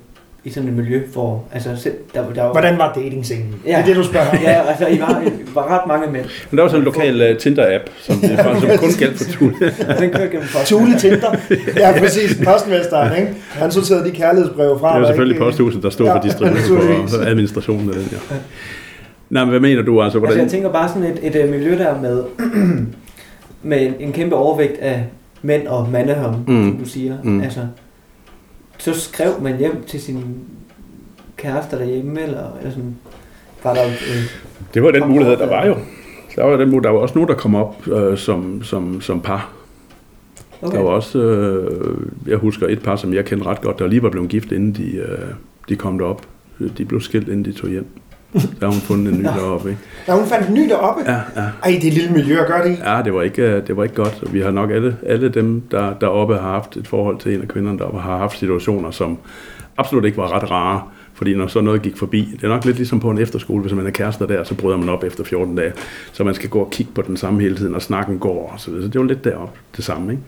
[0.45, 3.55] i sådan et miljø, hvor, altså, selv- der, der var, Hvordan var dating-scenen?
[3.65, 3.69] Ja.
[3.69, 4.27] Det er det, du spørger.
[4.41, 6.25] Ja, altså, I var, I var ret mange mænd.
[6.51, 9.31] Men der var sådan en lokal uh, Tinder-app, som, det var, som kun galt for
[9.31, 9.53] Tule.
[9.99, 10.65] Den kørte gennem folk.
[10.65, 11.35] Tule Tinder.
[11.81, 12.41] Ja, præcis.
[12.45, 13.33] Postmesteren, ikke?
[13.49, 14.93] Han sorterede de kærlighedsbreve fra.
[14.93, 17.13] Det var selvfølgelig ikke- posthuset, der stod Ja, for distribution naturligvis.
[17.13, 18.17] og administrationen af den, ja.
[19.29, 20.05] Nej, men hvad mener du altså?
[20.05, 20.39] Altså, Hvordan?
[20.43, 22.23] jeg tænker bare sådan et, et, øh, miljø der med,
[23.63, 25.03] med en, en kæmpe overvægt af
[25.41, 26.69] mænd og mandehom, Mm.
[26.69, 27.13] som du siger.
[27.23, 27.41] Mm.
[27.41, 27.59] Altså,
[28.85, 30.23] så skrev man hjem til sin
[31.37, 32.95] kærester derhjemme, eller, eller sådan,
[33.63, 33.85] var der...
[33.85, 34.23] Øh,
[34.73, 35.75] Det var den mulighed, der var jo.
[36.35, 39.53] Der var, den, der var også nogen, der kom op øh, som, som, som par.
[40.61, 40.77] Okay.
[40.77, 44.03] Der var også, øh, jeg husker et par, som jeg kendte ret godt, der lige
[44.03, 45.17] var blevet gift, inden de, øh,
[45.69, 46.21] de kom derop.
[46.77, 47.85] De blev skilt, inden de tog hjem.
[48.59, 49.81] Der har hun fundet en ny deroppe, ikke?
[50.07, 51.01] Ja, hun fandt en ny deroppe.
[51.11, 51.41] Ja, ja.
[51.41, 52.81] Ej, det er et lille miljø at gøre det i.
[52.83, 54.33] Ja, det var ikke, øh, det var ikke godt.
[54.33, 57.47] Vi har nok alle, alle dem, der deroppe har haft et forhold til en af
[57.47, 59.17] kvinderne, der har haft situationer, som
[59.77, 60.81] absolut ikke var ret rare.
[61.13, 63.73] Fordi når så noget gik forbi, det er nok lidt ligesom på en efterskole, hvis
[63.73, 65.73] man er kærester der, så bryder man op efter 14 dage.
[66.13, 68.59] Så man skal gå og kigge på den samme hele tiden, og snakken går og
[68.59, 68.83] så videre.
[68.85, 70.23] Så det var lidt derop det samme, ikke?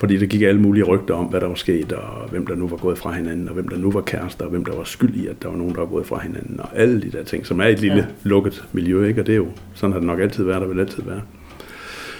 [0.00, 2.68] Fordi der gik alle mulige rygter om, hvad der var sket, og hvem der nu
[2.68, 5.14] var gået fra hinanden, og hvem der nu var kærester, og hvem der var skyld
[5.14, 7.46] i, at der var nogen, der var gået fra hinanden, og alle de der ting,
[7.46, 8.04] som er et lille ja.
[8.22, 9.20] lukket miljø, ikke?
[9.20, 11.20] Og det er jo, sådan har det nok altid været, og vil altid være.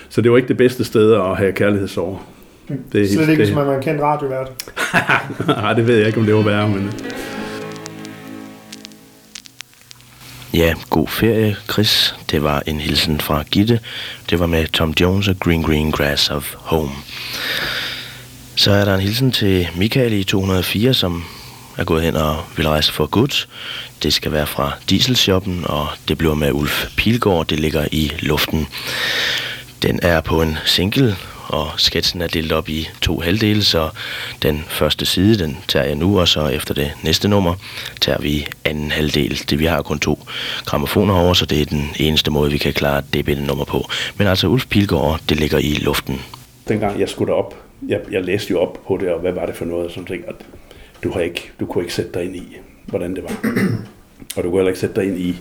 [0.08, 2.26] Så det var ikke det bedste sted at have kærlighedsår.
[2.68, 4.72] Det er Slet ikke, det, hvis man var en kendt radiovært.
[5.62, 6.90] Nej, det ved jeg ikke, om det var værre, men...
[10.54, 12.14] Ja, god ferie, Chris.
[12.30, 13.80] Det var en hilsen fra Gitte.
[14.30, 16.90] Det var med Tom Jones og Green Green Grass of Home.
[18.56, 21.24] Så er der en hilsen til Michael i 204, som
[21.76, 23.48] er gået hen og vil rejse for godt.
[24.02, 27.46] Det skal være fra Dieselshoppen, og det bliver med Ulf Pilgaard.
[27.46, 28.66] Det ligger i luften.
[29.82, 31.16] Den er på en single,
[31.50, 33.90] og sketsen er delt op i to halvdele, så
[34.42, 37.54] den første side, den tager jeg nu, og så efter det næste nummer,
[38.00, 39.42] tager vi anden halvdel.
[39.50, 40.18] Det, vi har kun to
[40.64, 43.88] gramofoner over, så det er den eneste måde, vi kan klare det nummer på.
[44.16, 46.20] Men altså Ulf Pilgaard, det ligger i luften.
[46.68, 47.54] dengang jeg skulle op,
[47.88, 50.24] jeg, jeg læste jo op på det, og hvad var det for noget, som ting,
[50.28, 50.34] at
[51.04, 53.36] du, har ikke, du kunne ikke sætte dig ind i, hvordan det var.
[54.36, 55.36] og du kunne heller ikke sætte dig ind i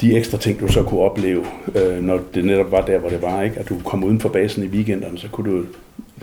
[0.00, 1.44] de ekstra ting, du så kunne opleve,
[1.74, 3.58] øh, når det netop var der, hvor det var, ikke?
[3.58, 5.64] at du kom uden for basen i weekenderne, så kunne du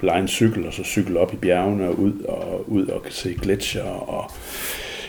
[0.01, 3.33] lege en cykel, og så cykle op i bjergene og ud og, ud og se
[3.41, 3.83] gletsjer.
[3.83, 4.31] Og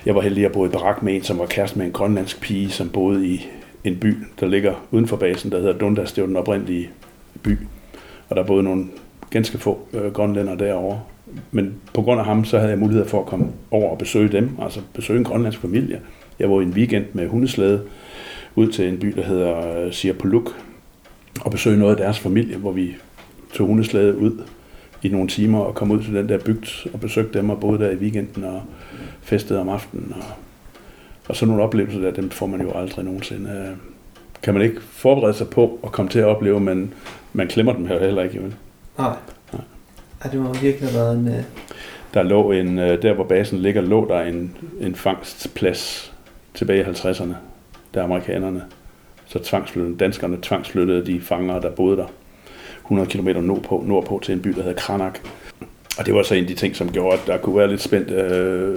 [0.06, 2.40] jeg var heldig at bo i barak med en, som var kæreste med en grønlandsk
[2.40, 3.48] pige, som boede i
[3.84, 6.12] en by, der ligger uden for basen, der hedder Dundas.
[6.12, 6.90] Det var den oprindelige
[7.42, 7.58] by.
[8.28, 8.84] Og der boede nogle
[9.30, 11.00] ganske få øh, grønlænder derovre.
[11.50, 14.28] Men på grund af ham, så havde jeg mulighed for at komme over og besøge
[14.28, 16.00] dem, altså besøge en grønlandsk familie.
[16.38, 17.82] Jeg var i en weekend med hundeslæde
[18.56, 20.50] ud til en by, der hedder øh, Sirpoluk,
[21.40, 22.96] og besøge noget af deres familie, hvor vi
[23.54, 24.42] tog hundeslæde ud
[25.02, 27.84] i nogle timer og kom ud til den der bygd og besøgte dem og boede
[27.84, 28.62] der i weekenden og
[29.22, 30.14] festede om aftenen.
[30.16, 30.24] Og,
[31.28, 33.50] og sådan nogle oplevelser der, dem får man jo aldrig nogensinde.
[33.50, 33.76] øh,
[34.42, 36.94] Kan man ikke forberede sig på at komme til at opleve, men
[37.32, 38.42] man klemmer dem her heller ikke.
[38.42, 38.54] Vel?
[38.98, 39.16] Nej.
[40.24, 41.28] Ja, det må virkelig have været en...
[41.28, 41.42] Øh...
[42.14, 46.14] Der lå en, der hvor basen ligger, lå der en, en fangstplads
[46.54, 47.34] tilbage i 50'erne,
[47.94, 48.62] der amerikanerne.
[49.26, 52.06] Så tvangsflyttede, danskerne tvangsflyttede de fanger, der boede der
[52.84, 55.18] 100 km nordpå, nordpå til en by, der hedder Kranak.
[55.98, 57.82] Og det var så en af de ting, som gjorde, at der kunne være lidt
[57.82, 58.76] spændte, øh,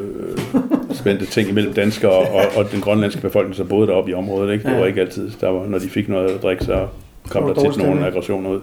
[0.92, 4.54] spændte ting imellem danskere og, og, den grønlandske befolkning, der boede deroppe i området.
[4.54, 4.70] Ikke?
[4.70, 5.32] Det var ikke altid.
[5.42, 6.88] Der var, når de fik noget at drikke, så
[7.30, 8.62] kom der tit nogle aggressioner ud.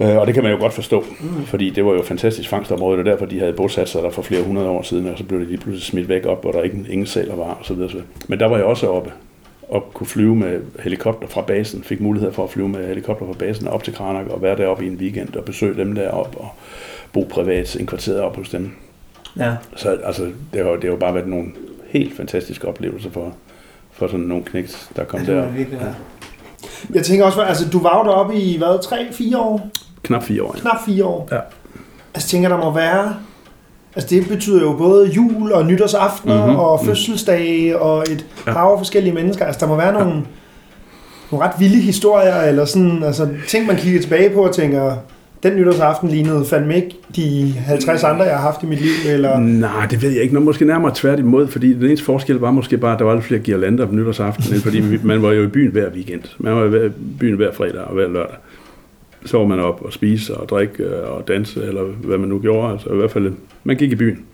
[0.00, 1.44] Øh, og det kan man jo godt forstå, mm.
[1.44, 4.42] fordi det var jo fantastisk fangstområde, er derfor, de havde bosat sig der for flere
[4.42, 6.84] hundrede år siden, og så blev det lige pludselig smidt væk op, hvor der ikke
[6.88, 8.02] ingen sæler var, og videre.
[8.28, 9.12] Men der var jeg også oppe,
[9.68, 13.34] og kunne flyve med helikopter fra basen, fik mulighed for at flyve med helikopter fra
[13.38, 16.48] basen op til Kranak, og være deroppe i en weekend, og besøge dem deroppe, og
[17.12, 18.70] bo privat, indkvarteret op hos dem.
[19.38, 19.52] Ja.
[19.76, 21.46] Så altså, det har, det har jo bare været nogle
[21.86, 23.34] helt fantastiske oplevelser for,
[23.92, 25.40] for sådan nogle knæks, der kom Ja, der.
[25.40, 25.94] være.
[26.94, 28.78] Jeg tænker også, altså du var jo deroppe i, hvad,
[29.34, 29.68] 3-4 år?
[30.02, 30.52] Knap fire år.
[30.56, 30.60] Ja.
[30.60, 31.28] Knap 4 år.
[31.32, 31.38] Ja.
[32.14, 33.14] Altså tænker der må være,
[33.96, 36.58] altså det betyder jo både jul og nytårsaftener Mhm, mm-hmm.
[36.60, 36.86] og mhm.
[36.88, 38.52] fødselsdage og et Ja.
[38.52, 39.46] hav af forskellige mennesker.
[39.46, 40.12] Altså der må være nogle,
[41.30, 44.96] nogle ret vilde historier, eller sådan, altså ting man kigger tilbage på og tænker,
[45.44, 49.38] den nytårsaften lignede fandme ikke de 50 andre, jeg har haft i mit liv, eller...
[49.38, 50.34] Nej, det ved jeg ikke.
[50.34, 53.24] Nå, måske nærmere tværtimod, fordi den eneste forskel var måske bare, at der var lidt
[53.24, 56.22] flere girlander på nytårsaften, end fordi man var jo i byen hver weekend.
[56.38, 56.90] Man var i
[57.20, 58.36] byen hver fredag og hver lørdag.
[59.24, 62.38] Så var man op og spise og drikke øh, og danse, eller hvad man nu
[62.38, 62.72] gjorde.
[62.72, 63.32] Altså i hvert fald,
[63.64, 64.24] man gik i byen.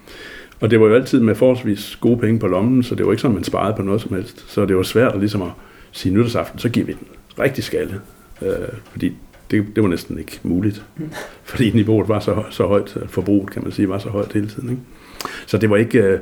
[0.61, 3.23] Og det var jo altid med forholdsvis gode penge på lommen, så det var ikke
[3.23, 4.45] sådan, man sparede på noget som helst.
[4.53, 5.49] Så det var svært at, ligesom at
[5.93, 7.07] sige nytårsaften, så giver vi den
[7.39, 8.01] rigtig skalle.
[8.43, 8.49] Øh,
[8.93, 9.13] fordi
[9.51, 10.85] det, det var næsten ikke muligt.
[11.45, 14.71] Fordi niveauet var så, så højt, forbruget kan man sige, var så højt hele tiden.
[14.71, 14.83] Ikke?
[15.47, 15.99] Så det var ikke...
[15.99, 16.19] Øh,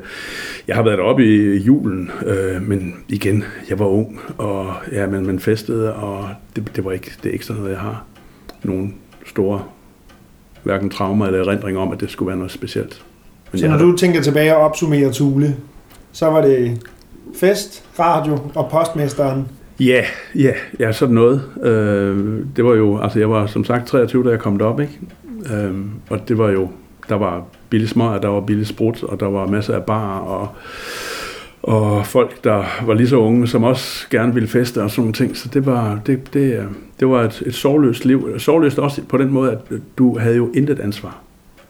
[0.68, 5.26] jeg har været deroppe i julen, øh, men igen, jeg var ung, og ja, men
[5.26, 8.04] man festede, og det, det var ikke, det er ikke sådan noget, jeg har
[8.62, 8.94] nogen
[9.26, 9.62] store
[10.62, 13.02] hverken traumer eller erindringer om, at det skulle være noget specielt.
[13.52, 15.56] Men Så når har- du tænker tilbage og opsummerer Tule,
[16.12, 16.86] så var det
[17.40, 19.48] fest, radio og postmesteren.
[19.80, 20.04] Ja,
[20.34, 21.42] ja, ja, sådan noget.
[21.62, 25.00] Øh, det var jo, altså jeg var som sagt 23, da jeg kom derop, ikke?
[25.54, 25.74] Øh,
[26.10, 26.68] og det var jo,
[27.08, 30.48] der var billig smør, der var billig sprut, og der var masser af bar, og,
[31.62, 35.12] og folk, der var lige så unge, som også gerne ville feste og sådan nogle
[35.12, 35.36] ting.
[35.36, 36.64] Så det var, det, det, øh,
[37.00, 38.38] det var et, et sorgløst liv.
[38.38, 39.58] Sorgløst også på den måde, at
[39.98, 41.18] du havde jo intet ansvar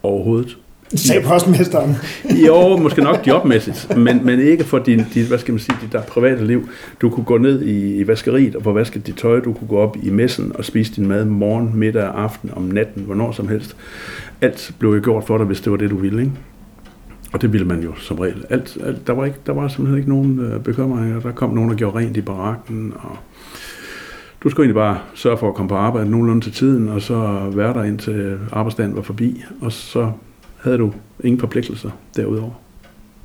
[0.03, 0.59] overhovedet.
[0.95, 1.97] Sagde postmesteren.
[2.47, 5.93] Jo, måske nok jobmæssigt, men, men ikke for din, din, hvad skal man sige, dit
[5.93, 6.69] der private liv.
[7.01, 9.79] Du kunne gå ned i, i vaskeriet og få vasket dit tøj, du kunne gå
[9.79, 13.77] op i messen og spise din mad morgen, middag, aften, om natten, hvornår som helst.
[14.41, 16.33] Alt blev jo gjort for dig, hvis det var det, du ville, ikke?
[17.33, 18.45] Og det ville man jo som regel.
[18.51, 21.21] Alt, alt, der, var ikke, der var simpelthen ikke nogen øh, bekymringer.
[21.21, 23.17] Der kom nogen, der gjorde rent i barakken, og
[24.43, 27.51] du skulle egentlig bare sørge for at komme på arbejde nogenlunde til tiden, og så
[27.55, 30.11] være der indtil arbejdsdagen var forbi, og så
[30.63, 30.93] havde du
[31.25, 32.51] ingen forpligtelser derudover.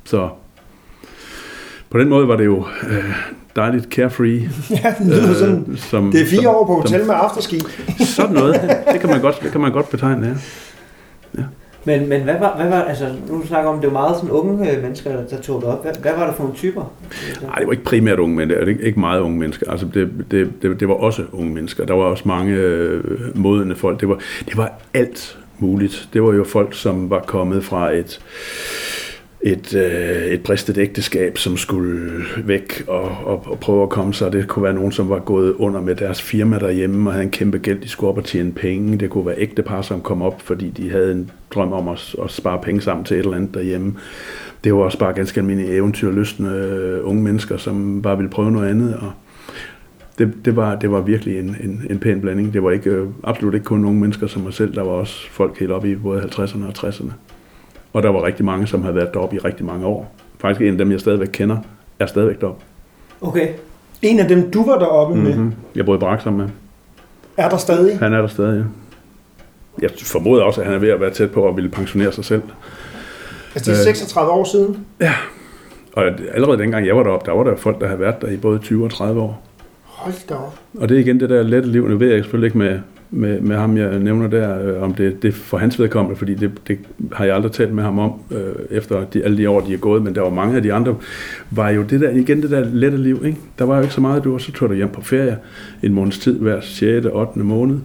[0.04, 0.28] Så
[1.90, 3.04] på den måde var det jo øh,
[3.56, 4.50] dejligt carefree.
[4.84, 5.64] ja, det lyder sådan.
[5.68, 7.60] øh, som, Det er fire som, år på hotel som, med afterski.
[8.16, 8.60] Sådan noget.
[8.92, 10.34] Det kan man godt, det kan man godt betegne, ja.
[11.86, 14.72] Men, men hvad var, hvad var, altså nu snakker om, det var meget sådan unge
[14.72, 15.82] øh, mennesker, der, der tog det op.
[15.82, 16.92] Hvad, hvad var det for nogle typer?
[17.42, 19.70] Nej, det var ikke primært unge mennesker, det er ikke, ikke meget unge mennesker.
[19.70, 21.86] Altså, det, det, det, det var også unge mennesker.
[21.86, 23.04] Der var også mange øh,
[23.38, 24.00] modne folk.
[24.00, 24.18] Det var,
[24.48, 26.08] det var alt muligt.
[26.12, 28.20] Det var jo folk, som var kommet fra et,
[29.42, 34.32] et, øh, et bristet ægteskab, som skulle væk og, og, og prøve at komme sig.
[34.32, 37.30] Det kunne være nogen, som var gået under med deres firma derhjemme og havde en
[37.30, 38.98] kæmpe gæld, de skulle op og tjene penge.
[38.98, 42.30] Det kunne være ægtepar, som kom op, fordi de havde en drøm om at, at
[42.30, 43.94] spare penge sammen til et eller andet derhjemme.
[44.64, 48.68] Det var også bare ganske almindelige eventyrlystende øh, unge mennesker, som bare ville prøve noget
[48.68, 48.94] andet.
[48.94, 49.12] Og
[50.18, 52.52] det, det, var, det var virkelig en, en, en pæn blanding.
[52.52, 54.74] Det var ikke, øh, absolut ikke kun unge mennesker som mig selv.
[54.74, 57.12] Der var også folk helt oppe i både 50'erne og 60'erne.
[57.92, 60.14] Og der var rigtig mange, som havde været deroppe i rigtig mange år.
[60.38, 61.56] Faktisk en af dem, jeg stadigvæk kender,
[61.98, 62.64] er stadigvæk deroppe.
[63.20, 63.48] Okay.
[64.02, 65.28] En af dem, du var deroppe mm-hmm.
[65.30, 65.54] med, Mm-hmm.
[65.74, 66.48] Jeg boede i Brak sammen med.
[67.36, 67.98] er der stadig.
[67.98, 68.64] Han er der stadig, ja.
[69.82, 72.24] jeg formoder også, at han er ved at være tæt på at ville pensionere sig
[72.24, 72.42] selv.
[73.54, 73.94] Altså det er Øh.
[73.94, 74.86] 36 år siden.
[75.92, 76.04] Og
[76.34, 78.58] allerede dengang jeg var deroppe, der var der folk, der havde været der i både
[78.58, 79.43] 20 og 30 år.
[80.04, 80.58] Hold da op.
[80.74, 81.88] Og det er igen det der lette liv.
[81.88, 82.78] Nu ved jeg selvfølgelig ikke med,
[83.10, 86.34] med, med ham, jeg nævner der, øh, om det, det er for hans vedkommende, fordi
[86.34, 86.78] det, det
[87.12, 88.38] har jeg aldrig talt med ham om, øh,
[88.70, 90.02] efter de, alle de år, de er gået.
[90.02, 90.96] Men der var mange af de andre,
[91.50, 93.22] var jo det der, igen det der lette liv.
[93.24, 93.38] Ikke?
[93.58, 95.38] Der var jo ikke så meget, du var, så tog du hjem på ferie
[95.82, 97.06] en måneds tid hver 6.
[97.06, 97.38] 8.
[97.38, 97.78] måned.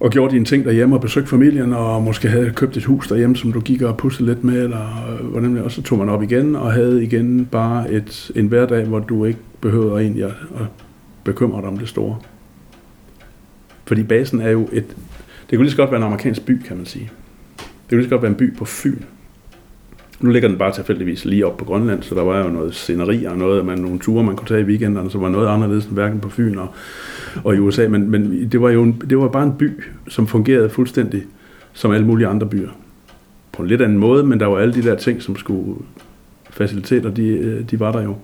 [0.00, 3.36] Og gjorde dine ting derhjemme og besøgte familien, og måske havde købt et hus derhjemme,
[3.36, 6.22] som du gik og puslede lidt med, eller øh, hvordan og så tog man op
[6.22, 10.66] igen, og havde igen bare et, en hverdag, hvor du ikke behøvede egentlig at, at
[11.24, 12.18] bekymret om det store.
[13.84, 14.96] Fordi basen er jo et...
[15.50, 17.10] Det kunne lige så godt være en amerikansk by, kan man sige.
[17.56, 19.02] Det kunne lige så godt være en by på Fyn.
[20.20, 23.24] Nu ligger den bare tilfældigvis lige op på Grønland, så der var jo noget sceneri
[23.24, 25.94] og noget, man, nogle ture, man kunne tage i weekenderne, som var noget anderledes end
[25.94, 26.68] hverken på Fyn og,
[27.44, 27.88] og i USA.
[27.88, 31.22] Men, men det var jo en, det var bare en by, som fungerede fuldstændig
[31.72, 32.70] som alle mulige andre byer.
[33.52, 35.74] På en lidt anden måde, men der var alle de der ting, som skulle
[36.50, 38.16] faciliteter, de, de var der jo.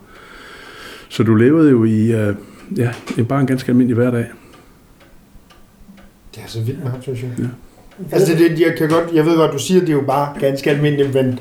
[1.09, 2.35] Så du levede jo i øh,
[2.77, 4.25] ja, en- bare en ganske almindelig hverdag.
[6.35, 7.31] Det er så vildt med ham, synes jeg.
[7.39, 7.45] Ja.
[8.13, 10.05] Altså, det, det, jeg, kan godt, jeg ved godt, du siger, at det er jo
[10.07, 11.39] bare ganske almindeligt, men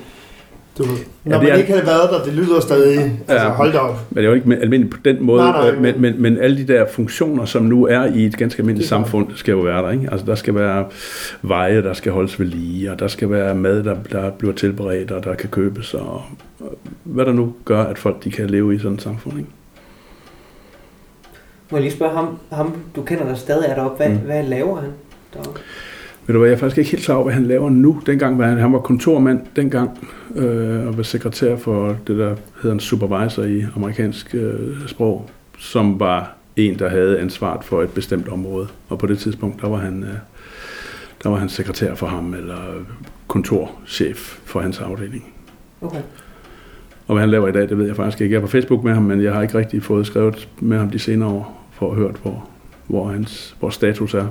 [0.78, 0.84] du,
[1.24, 3.50] når det man er- ikke havde været der, det lyder stadig, altså Ja.
[3.54, 4.00] hold da op.
[4.10, 6.38] Men det er jo ikke almindeligt på den måde, Nej, nej, øh, men, men, men
[6.38, 9.52] alle de der funktioner, som nu er i et ganske almindeligt Det er samfund, skal
[9.52, 9.92] jo være der.
[9.92, 10.08] Ikke?
[10.12, 10.86] Altså der skal være
[11.42, 15.12] veje, der skal holdes ved lige, og der skal være mad, der, der bliver tilberedt,
[15.12, 16.24] og der kan købes, og,
[16.60, 19.38] og hvad der nu gør, at folk de kan leve i sådan et samfund.
[19.38, 19.50] Ikke?
[21.72, 24.26] Må jeg lige spørge ham, ham du kender der stadig er deroppe, hvad, Mm.
[24.26, 24.90] hvad laver han
[25.34, 25.60] deroppe?
[26.28, 28.02] Ved du hvad, jeg er faktisk ikke helt klar over, hvad han laver nu.
[28.06, 32.74] Dengang var han, han var kontormand dengang, øh, og var sekretær for det, der hedder
[32.74, 38.28] en supervisor i amerikansk øh, sprog, som var en, der havde ansvaret for et bestemt
[38.28, 38.68] område.
[38.90, 40.10] Og på det tidspunkt, der var han, øh,
[41.24, 42.58] der var han sekretær for ham, eller
[43.28, 45.34] kontorchef for hans afdeling.
[45.82, 46.02] Okay.
[47.08, 48.34] Og hvad han laver i dag, det ved jeg faktisk ikke.
[48.34, 50.90] Jeg er på Facebook med ham, men jeg har ikke rigtig fået skrevet med ham
[50.90, 52.48] de senere år, for at høre, hvor,
[52.88, 54.26] hvor hans hvor status er.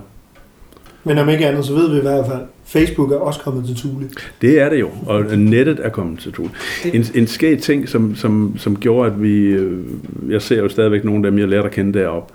[1.04, 3.76] Men om ikke andet, så ved vi i hvert fald, Facebook er også kommet til
[3.76, 4.08] Thule.
[4.42, 6.50] Det er det jo, og nettet er kommet til Thule.
[6.94, 9.36] En, en skæg ting, som, som, som gjorde, at vi...
[9.38, 9.84] Øh,
[10.28, 12.34] jeg ser jo stadigvæk nogle af dem, jeg lærte at kende deroppe.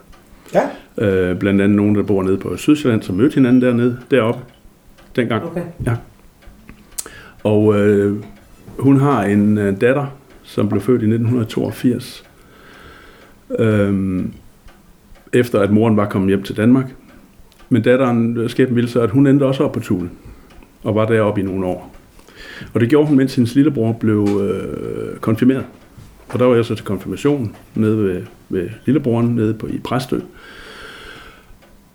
[0.53, 0.61] Ja.
[1.05, 4.41] Øh, blandt andet nogen, der bor nede på Sydsjælland, som mødte hinanden dernede, deroppe,
[5.15, 5.43] dengang.
[5.45, 5.61] Okay.
[7.43, 8.15] Og øh,
[8.79, 10.05] hun har en øh, datter,
[10.49, 12.23] som blev født i 1982.
[13.59, 14.33] Øhm,
[15.33, 16.95] efter at moren var kommet hjem til Danmark.
[17.69, 20.09] Men datteren øh, skæbnen ville så, at hun endte også op på Tule,
[20.83, 21.95] Og var deroppe i nogle år.
[22.73, 25.65] Og det gjorde hun, mens hendes lillebror blev øh, konfirmeret.
[26.29, 30.19] Og der var jeg så til konfirmation nede ved, ved lillebroren nede på, i Præstø.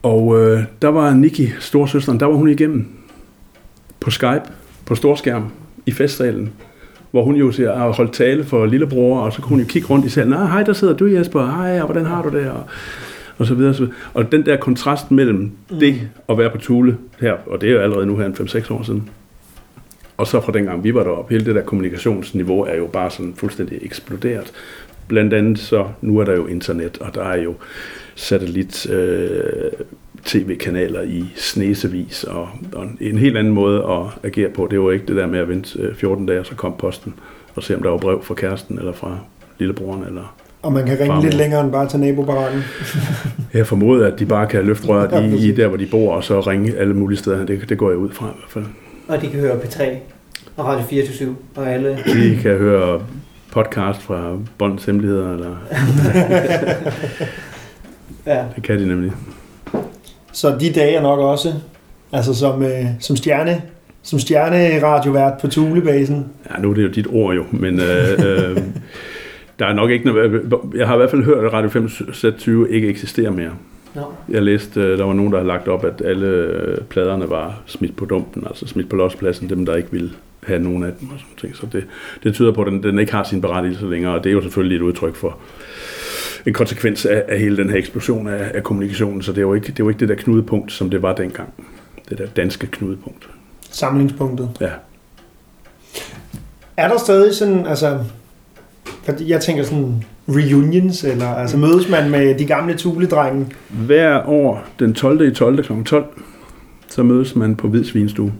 [0.02, 2.86] Og øh, der var Nikki, storsøsteren, der var hun igennem
[4.00, 4.42] på Skype,
[4.86, 5.50] på storskærm,
[5.86, 6.52] i festsalen,
[7.14, 9.88] hvor hun jo siger, har holdt tale for lillebror, og så kunne hun jo kigge
[9.88, 12.50] rundt i salen, nej, hej, der sidder du Jesper, hej, og hvordan har du det,
[12.50, 12.62] og,
[13.38, 13.96] og så videre, og så videre.
[14.14, 15.78] Og den der kontrast mellem mm.
[15.78, 18.72] det at være på Thule her, og det er jo allerede nu her en 5-6
[18.72, 19.10] år siden,
[20.16, 23.34] og så fra dengang vi var deroppe, hele det der kommunikationsniveau er jo bare sådan
[23.36, 24.52] fuldstændig eksploderet.
[25.08, 27.54] Blandt andet så, nu er der jo internet, og der er jo
[28.14, 29.72] satellit øh,
[30.24, 34.68] tv-kanaler i snesevis, og, og en helt anden måde at agere på.
[34.70, 37.14] Det var ikke det der med at vente øh, 14 dage, og så kom posten,
[37.54, 39.18] og se om der var brev fra kæresten, eller fra
[39.58, 40.36] lillebroren, eller...
[40.62, 41.22] Og man kan ringe Farmor.
[41.22, 42.62] lidt længere end bare til nabobarakken.
[43.54, 46.12] Jeg formoder, at de bare kan løfte Ja, røret i, i der, hvor de bor,
[46.14, 47.46] og så ringe alle mulige steder.
[47.46, 48.64] Det, det går jeg ud fra i hvert fald.
[49.08, 49.82] Og de kan høre P3
[50.56, 51.98] og Radio 24 og alle.
[52.06, 53.02] De kan høre
[53.52, 55.56] podcast fra Båndens Hemmeligheder, eller
[58.26, 58.44] Ja.
[58.56, 59.12] det kan de nemlig.
[60.34, 61.52] Så de dage er nok også,
[62.12, 63.62] altså som, øh, som stjerne,
[64.02, 66.26] som stjerneradiovært på Thulebasen.
[66.50, 68.56] Ja, nu er det jo dit ord jo, men øh, øh,
[69.58, 70.42] der er nok ikke noget...
[70.74, 73.50] Jeg har i hvert fald hørt, at Radio 520 ikke eksisterer mere.
[73.94, 74.02] Nå.
[74.28, 77.62] Jeg læste, øh, der var nogen, der havde lagt op, at alle øh, pladerne var
[77.66, 80.10] smidt på dumpen, altså smidt på lospladsen, dem der ikke ville
[80.46, 81.56] have nogen af dem og sådan ting.
[81.56, 81.84] Så det,
[82.22, 84.42] det tyder på, at den, den ikke har sin berettigelse længere, og det er jo
[84.42, 85.38] selvfølgelig et udtryk for
[86.46, 89.54] en konsekvens af, af hele den her eksplosion af, af kommunikationen, så det er, jo
[89.54, 91.52] ikke, det er jo ikke det der knudepunkt, som det var dengang.
[92.08, 93.28] Det der danske knudepunkt.
[93.70, 94.50] Samlingspunktet.
[94.60, 94.70] Ja.
[96.76, 97.98] Er der stadig sådan, altså,
[99.04, 103.46] fordi jeg tænker sådan reunions, eller altså mødes man med de gamle Thule-drenge?
[103.68, 105.28] Hver år den 12.
[105.28, 105.64] i 12.
[105.64, 105.82] kl.
[105.84, 106.04] 12,
[106.88, 108.32] så mødes man på Hvid Svinstue.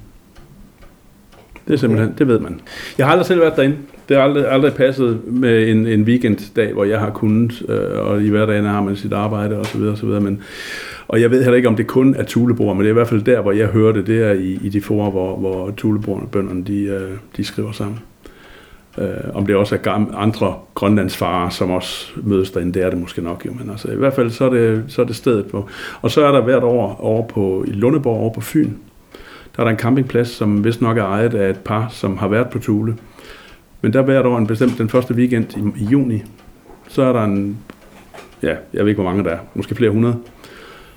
[1.67, 2.19] Det er simpelthen, okay.
[2.19, 2.61] det ved man.
[2.99, 3.77] Jeg har aldrig selv været derinde.
[4.09, 8.23] Det har aldrig, aldrig passet med en, en weekenddag, hvor jeg har kunnet, øh, og
[8.23, 9.83] i hverdagen har man sit arbejde osv.
[9.83, 10.09] osv.
[10.09, 10.43] Men,
[11.09, 13.09] og jeg ved heller ikke, om det kun er tulebord, men det er i hvert
[13.09, 16.65] fald der, hvor jeg hører det, det er i, i de forer, hvor, hvor tulebordbønderne
[16.65, 17.99] de, øh, de skriver sammen.
[18.99, 22.99] Øh, om det også er gam- andre grønlandsfarer, som også mødes derinde, det er det
[22.99, 25.47] måske nok jo, men altså i hvert fald så er det, så er det stedet
[25.47, 25.69] på.
[26.03, 28.71] Og så er der hvert år over på, i Lundeborg over på Fyn,
[29.57, 32.29] der er der en campingplads, som vist nok er ejet af et par, som har
[32.29, 32.97] været på Tule.
[33.85, 36.23] Men der hvert år, en bestemt den første weekend i, i juni,
[36.89, 37.59] så er der en,
[38.43, 40.17] ja, jeg ved ikke hvor mange der er, måske flere hundrede,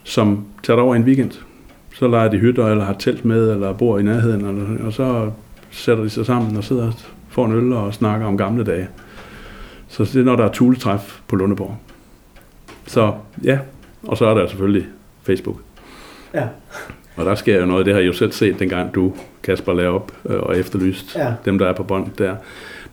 [0.04, 1.32] som tager derover en weekend.
[1.96, 5.32] Så leger de hytter, eller har telt med, eller bor i nærheden, eller, og så
[5.72, 6.92] sætter de sig sammen og sidder
[7.30, 8.88] får en øl og snakker om gamle dage.
[9.88, 11.78] Så det er, når der er tuletræf på Lundeborg.
[12.86, 13.14] Så
[13.44, 13.60] ja,
[14.04, 14.88] og så er der selvfølgelig
[15.24, 15.58] Facebook.
[16.34, 16.48] Ja.
[17.16, 19.14] Og der sker jo noget, det har jeg jo selv set, dengang du,
[19.44, 21.34] Kasper, lavede op øh, og efterlyst Ja.
[21.46, 22.36] dem, der er på bånd der.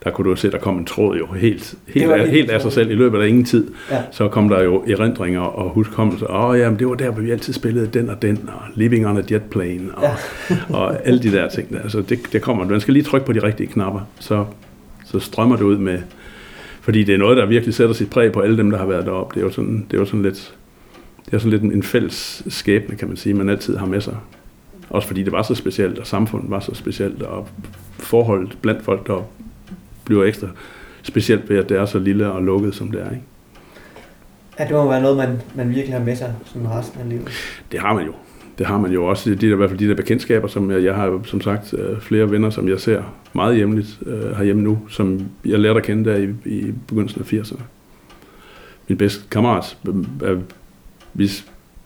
[0.04, 2.72] Der kunne du se, der kom en tråd jo helt, helt, af, helt af sig
[2.72, 3.70] selv i løbet af ingen tid.
[3.90, 4.02] Ja.
[4.10, 6.26] Så kom der jo erindringer og huskommelser.
[6.26, 9.06] Åh oh, jamen, det var der, hvor vi altid spillede den og den, og Living
[9.06, 10.02] on a Jet Plane, og,
[10.50, 10.56] ja.
[10.68, 11.70] og alle de der ting.
[11.70, 11.80] Der.
[11.80, 12.64] Altså, det, det kommer.
[12.64, 14.44] Man skal lige trykke på de rigtige knapper, så,
[15.04, 15.98] så strømmer det ud med...
[16.80, 19.06] Fordi det er noget, der virkelig sætter sit præg på alle dem, der har været
[19.06, 19.34] deroppe.
[19.34, 20.54] Det er jo sådan, det er jo sådan lidt...
[21.26, 24.00] Det er sådan lidt en, en fælles skæbne, kan man sige, man altid har med
[24.00, 24.16] sig.
[24.90, 27.48] Også fordi det var så specielt, og samfundet var så specielt, og
[27.98, 29.26] forholdet blandt folk, der
[30.04, 30.48] bliver ekstra
[31.02, 33.10] specielt ved, at det er så lille og lukket, som det er.
[33.10, 33.22] Ikke?
[34.58, 37.28] Ja, det må være noget, man, man virkelig har med sig sådan resten af livet.
[37.72, 38.12] Det har man jo.
[38.58, 39.30] Det har man jo også.
[39.30, 42.00] De der, I hvert fald de der bekendtskaber, som jeg, jeg har som sagt øh,
[42.00, 43.02] flere venner, som jeg ser
[43.32, 47.32] meget hjemligt øh, herhjemme nu, som jeg lærte at kende der i, i begyndelsen af
[47.32, 47.62] 80'erne.
[48.88, 50.40] Min bedste kammerat, øh, øh,
[51.14, 51.30] vi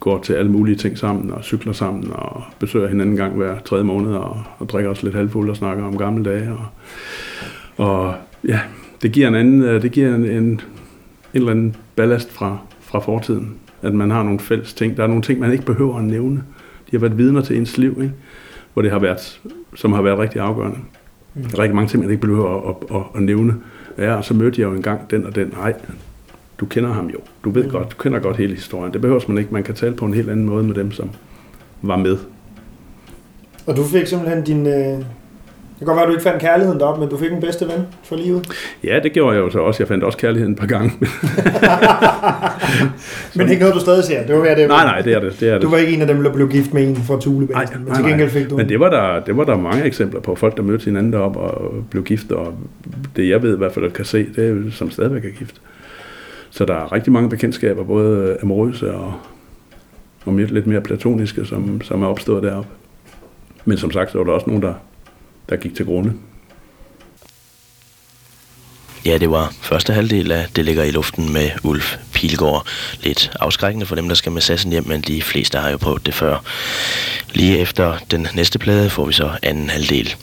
[0.01, 3.59] går til alle mulige ting sammen, og cykler sammen, og besøger hinanden en gang hver
[3.59, 6.53] tredje måned, og, og drikker os lidt halvfuld og snakker om gamle dage.
[6.53, 6.64] Og,
[7.79, 8.14] og
[8.49, 8.61] ja,
[9.03, 10.61] det giver en anden, øh, det giver en, en, en
[11.35, 13.55] eller anden ballast fra, fra fortiden.
[13.83, 14.97] At man har nogle fælles ting.
[14.97, 16.43] Der er nogle ting, man ikke behøver at nævne.
[16.91, 18.14] De har været vidner til ens liv, ikke?
[18.72, 19.41] hvor det har været,
[19.74, 20.79] som har været rigtig afgørende.
[21.35, 21.43] Mm.
[21.43, 23.55] Der er rigtig mange ting, man ikke behøver at, at, at, at nævne.
[23.99, 25.49] Ja, og så mødte jeg jo engang den og den.
[25.57, 25.74] Nej,
[26.61, 27.18] du kender ham jo.
[27.45, 28.93] Du ved godt, du kender godt hele historien.
[28.93, 29.55] Det behøver man ikke.
[29.55, 31.11] Man kan tale på en helt anden måde med dem, som
[31.83, 32.18] var med.
[33.66, 34.66] Og du fik simpelthen din...
[34.66, 35.05] Øh...
[35.79, 37.68] Det kan godt være, at du ikke fandt kærligheden deroppe, men du fik en bedste
[37.68, 38.49] ven for livet.
[38.85, 39.83] Ja, det gjorde jeg jo så også.
[39.83, 40.93] Jeg fandt også kærligheden et par gange.
[43.37, 44.26] Men ikke noget, du stadig ser.
[44.26, 44.68] Det var det.
[44.68, 45.41] nej, nej, det er det.
[45.41, 45.62] det, er det.
[45.62, 48.05] Du var ikke en af dem, der blev gift med en fra Thulebasen, men til
[48.05, 48.57] gengæld fik du...
[48.57, 50.35] Men det var, der, det var der mange eksempler på.
[50.35, 52.33] Folk, der mødte hinanden derop og blev gift.
[52.33, 52.55] Og
[53.16, 55.61] det jeg ved i hvert fald, at kan se, det er som stadigvæk er gift.
[56.51, 59.14] Så der er rigtig mange bekendtskaber, både amorøse og,
[60.24, 62.70] og lidt mere platoniske, som, som er opstået deroppe.
[63.64, 64.74] Men som sagt, så var der også nogen, der,
[65.49, 66.14] der gik til grunde.
[69.05, 72.66] Ja, det var første halvdel af Det ligger i luften med Ulf Pilgaard.
[73.01, 76.07] Lidt afskrækkende for dem, der skal med sassen hjem, men de fleste har jo prøvet
[76.07, 76.38] det før.
[77.32, 80.14] Lige efter den næste plade får vi så anden halvdel.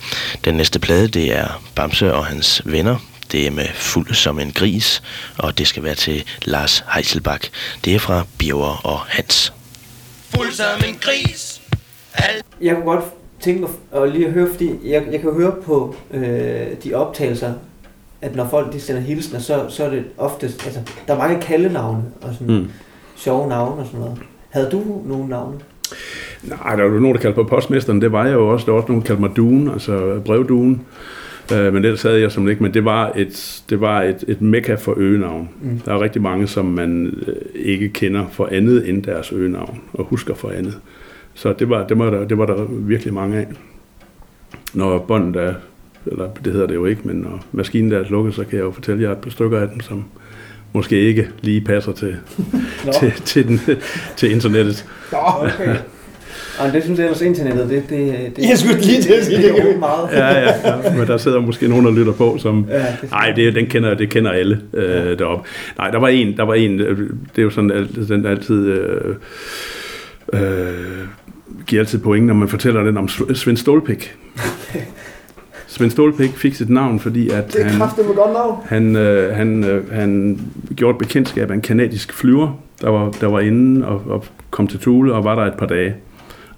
[0.45, 2.97] Den næste plade, det er Bamse og hans venner.
[3.32, 5.03] Det er med fuld som en gris,
[5.38, 7.49] og det skal være til Lars Heiselbach.
[7.86, 9.53] Det er fra Birger og Hans.
[10.36, 11.61] Fuld som en gris.
[12.13, 13.05] Al Jeg kunne godt
[13.46, 13.70] tænke mig
[14.04, 17.54] at lige at høre, fordi jeg, jeg kan høre på øh, de optagelser,
[18.22, 21.41] at når folk de sender hilsner, så, så er det oftest, altså, der er mange
[21.41, 22.68] kaldenavne og sådan mm.
[23.16, 24.18] sjove navne og sådan noget.
[24.50, 25.58] Havde du nogle navne?
[26.43, 28.02] Nej, der var jo nogen, der kaldte på postmesteren.
[28.02, 28.66] Det var jeg jo også.
[28.66, 30.82] Der var også nogen, der kaldte mig Duen, altså brevduen.
[31.54, 32.64] Øh, men ellers havde jeg som ikke.
[32.64, 35.50] Men det var et, det var et, et mekka for øgenavn.
[35.62, 35.80] Mm.
[35.86, 40.06] Der er rigtig mange, som man øh, ikke kender for andet end deres øgenavn, og
[40.06, 40.80] husker for andet.
[41.36, 43.47] Så det var, det var, der, det var der virkelig mange af.
[44.73, 45.53] Når båndet er,
[46.05, 48.65] eller det hedder det jo ikke, men når maskinen der er lukket, så kan jeg
[48.65, 50.03] jo fortælle jer et par stykker af dem, som
[50.73, 52.15] måske ikke lige passer til,
[52.99, 53.59] til, til, den,
[54.17, 54.86] til internettet.
[55.11, 55.75] Nå, Okay.
[56.59, 59.38] Og det synes jeg ellers internettet, det, det, det, Jeg skulle lige til at sige,
[59.38, 60.09] det det er vi- meget.
[60.11, 62.65] ja, ja, ja, men der sidder måske nogen, der lytter på, som...
[62.69, 65.49] Ja, det- Nej, det, den kender, det kender alle øh, deroppe.
[65.77, 68.67] Nej, der var en, der var en, øh, det er jo sådan, den der altid...
[68.67, 69.15] Øh,
[70.33, 70.39] øh,
[71.68, 74.16] giver altid point, når man fortæller den om Sv- Svend Stålpik.
[75.68, 78.58] Svend Stålpik fik sit navn, fordi at Det er han, godt navn.
[78.66, 80.39] han, øh, han, øh, han
[80.76, 84.68] gjorde et bekendtskab af en kanadisk flyver, der var, der var inde og, og kom
[84.68, 85.96] til Thule og var der et par dage.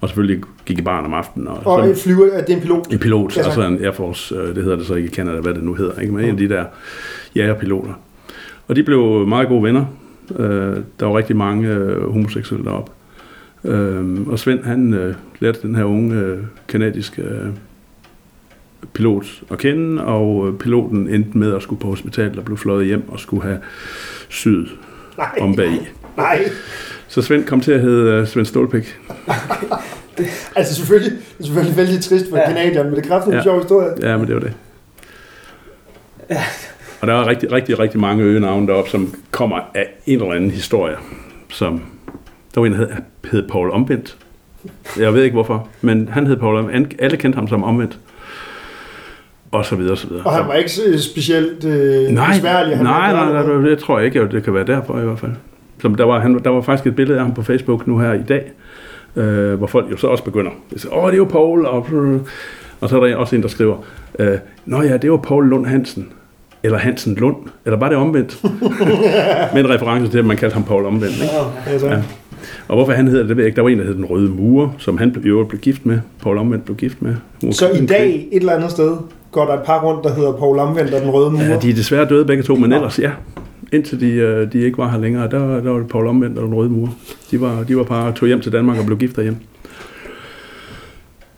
[0.02, 1.48] Og selvfølgelig gik i barn om aftenen.
[1.48, 2.94] Og, Og sådan- en flyver, det er en pilot.
[2.94, 3.46] en pilot, Ja, tak.
[3.46, 5.74] altså en Air Force, øh, det hedder det så ikke i Canada, hvad det nu
[5.74, 6.14] hedder, ikke?
[6.14, 6.66] men en af de der
[7.36, 7.94] jagerpiloter.
[8.68, 9.86] Og de blev meget gode venner.
[10.40, 12.92] Øh, der var rigtig mange øh, homoseksuelle deroppe.
[13.64, 17.48] Øh, og Svend, han øh, lærte den her unge øh, kanadiske øh,
[18.94, 22.86] pilot at kende, og øh, piloten endte med at skulle på hospitalet og blev fløjet
[22.86, 23.60] hjem og skulle have
[24.30, 24.68] syet
[25.18, 25.38] Nej.
[25.42, 25.88] om bag i.
[26.18, 26.50] Nej.
[27.08, 28.98] Så Svend kom til at hedde uh, Svend Stålpæk.
[30.56, 32.42] Altså selvfølgelig, det er selvfølgelig vældig trist for Ja.
[32.42, 32.48] ja.
[32.48, 33.44] kanadierne, men det er kraftigt en Ja.
[33.44, 33.90] sjov historie.
[34.10, 34.54] Ja, men det var det.
[37.02, 40.52] Og der er rigtig, rigtig, rigtig mange øgenavne deroppe, som kommer af en eller anden
[40.52, 40.96] historie,
[41.50, 41.82] som...
[42.58, 42.88] Der var en, der hed,
[43.32, 44.18] hed Paul Omvendt.
[45.00, 46.96] Jeg ved ikke hvorfor, men han hed Paul Omvendt.
[47.00, 48.00] Alle kendte ham som Omvendt.
[49.52, 50.24] Og så videre, og så videre.
[50.26, 52.78] Og han var ikke specielt øh, nej, besværlig.
[52.78, 53.62] Han nej, nej, nej, over.
[53.62, 55.32] det, tror jeg ikke, det kan være derfor i hvert fald.
[55.82, 58.14] Som der, var, han, der var faktisk et billede af ham på Facebook nu her
[58.14, 58.52] i dag,
[59.16, 60.52] øh, hvor folk jo så også begynder.
[60.74, 61.88] De siger, Åh, det er jo Paul, og,
[62.82, 63.78] og så er der også en, der skriver,
[64.20, 66.10] øh, Nå ja, det var Paul Lund Hansen,
[66.64, 67.36] eller Hansen Lund,
[67.66, 68.44] eller var det omvendt?
[69.54, 71.16] Med en reference til, at man kaldte ham Paul omvendt.
[71.16, 71.34] Ikke?
[71.68, 72.02] Altså, Ja.
[72.68, 73.56] Og hvorfor han hedder det, det ved jeg ikke.
[73.56, 76.00] Der var en, der hed Den Røde Mure, som han i øvrigt blev gift med.
[76.24, 77.16] Paul Omvendt blev gift med.
[77.44, 78.98] Hun Så i dag, et eller andet sted,
[79.32, 81.40] går der et par rundt, der hedder Paul Omvendt og den røde mur.
[81.42, 83.12] Ja, de er desværre døde begge to, men ellers ja.
[83.74, 86.48] Indtil de, øh, de ikke var her længere, der, der var det Paul Omvendt og
[86.48, 86.94] den røde mur.
[87.32, 89.40] De var, de var par, tog hjem til Danmark og blev gift derhjemme.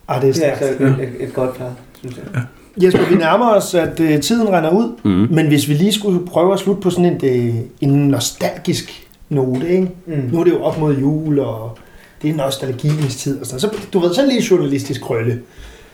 [0.07, 0.61] Ah, det er Det er stærkt.
[0.61, 0.89] altså et,
[1.19, 2.41] et, et godt par, synes jeg.
[2.83, 5.35] Jesper, vi nærmer os, at øh, tiden render ud, Mm.
[5.35, 9.69] men hvis vi lige skulle prøve at slutte på sådan en, øh, en nostalgisk note,
[9.69, 9.89] ikke?
[10.05, 10.29] Mm.
[10.31, 11.77] Nu er det jo op mod jul, og
[12.21, 13.59] det er nostalgiens tid og sådan.
[13.59, 15.41] Så du ved, sådan lige journalistisk krølle.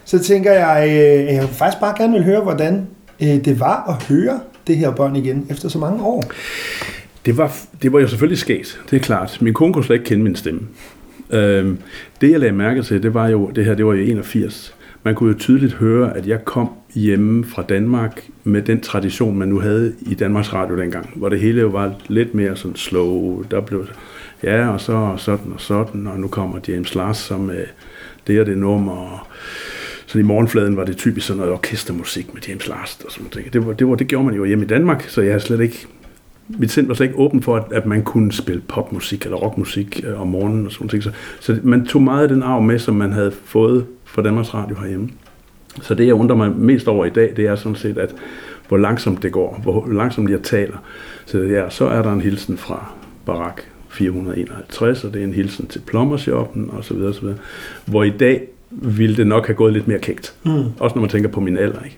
[0.05, 2.87] Så tænker jeg, øh, jeg vil faktisk bare gerne vil høre, hvordan
[3.21, 6.23] øh, det var at høre det her bånd igen efter så mange år.
[7.25, 9.37] Det var, det var jo selvfølgelig skægt, det er klart.
[9.41, 10.61] Min kone kunne slet ikke kende min stemme.
[11.29, 11.77] Øhm,
[12.21, 14.75] det jeg lagde mærke til, det var jo, det her, det var jo 81.
[15.05, 19.47] Man kunne jo tydeligt høre, at jeg kom hjemme fra Danmark med den tradition, man
[19.47, 23.43] nu havde i Danmarks Radio dengang, hvor det hele jo var lidt mere sådan slow.
[23.51, 23.87] Der blev,
[24.43, 27.63] ja, og så og sådan og sådan, og nu kommer James Lars som med
[28.27, 29.19] det og det nummer, og
[30.05, 33.53] så i morgenfladen var det typisk sådan noget orkestermusik med James Lars og sådan noget.
[33.53, 35.61] Det, var, det, var, det gjorde man jo hjemme i Danmark, så jeg havde slet
[35.61, 35.87] ikke
[36.47, 40.03] mit sind var slet ikke åben for, at, at man kunne spille popmusik eller rockmusik
[40.07, 41.03] øh, om morgenen og sådan noget.
[41.03, 43.85] Så, så man tog meget af den arv med, som man havde fået
[44.15, 45.09] fra Danmarks Radio herhjemme.
[45.81, 48.15] Så det, jeg undrer mig mest over i dag, det er sådan set, at
[48.67, 50.77] hvor langsomt det går, hvor langsomt jeg taler.
[51.25, 52.91] Så, ja, så er der en hilsen fra
[53.25, 57.37] Barak 451, og det er en hilsen til plommershoppen og så videre, så videre.
[57.85, 60.35] Hvor i dag ville det nok have gået lidt mere kægt.
[60.43, 60.63] Mm.
[60.79, 61.97] Også når man tænker på min alder, ikke?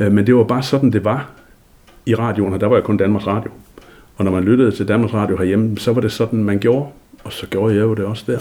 [0.00, 1.30] Øh, Men det var bare sådan, det var
[2.06, 3.50] i radioen, og der var jeg kun Danmarks Radio.
[4.16, 6.86] Og når man lyttede til Danmarks Radio herhjemme, så var det sådan, man gjorde.
[7.28, 8.38] Og så gjorde jeg jo det også der.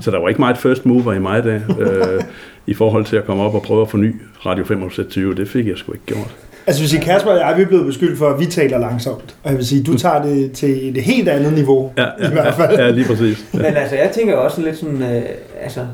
[0.00, 2.22] så der var ikke meget first mover i mig der, øh,
[2.66, 4.14] i forhold til at komme op og prøve at forny
[4.46, 5.34] Radio 25.
[5.34, 6.36] Det fik jeg sgu ikke gjort.
[6.66, 9.36] Altså, hvis I Kasper og jeg, vi er blevet beskyldt for, at vi taler langsomt.
[9.42, 11.92] Og jeg vil sige, du tager det til et helt andet niveau.
[11.98, 12.78] Ja, ja, I hvert fald.
[12.78, 13.44] ja, ja lige præcis.
[13.54, 13.58] Ja.
[13.58, 15.22] Men altså, jeg tænker også lidt sådan, øh,
[15.62, 15.86] altså,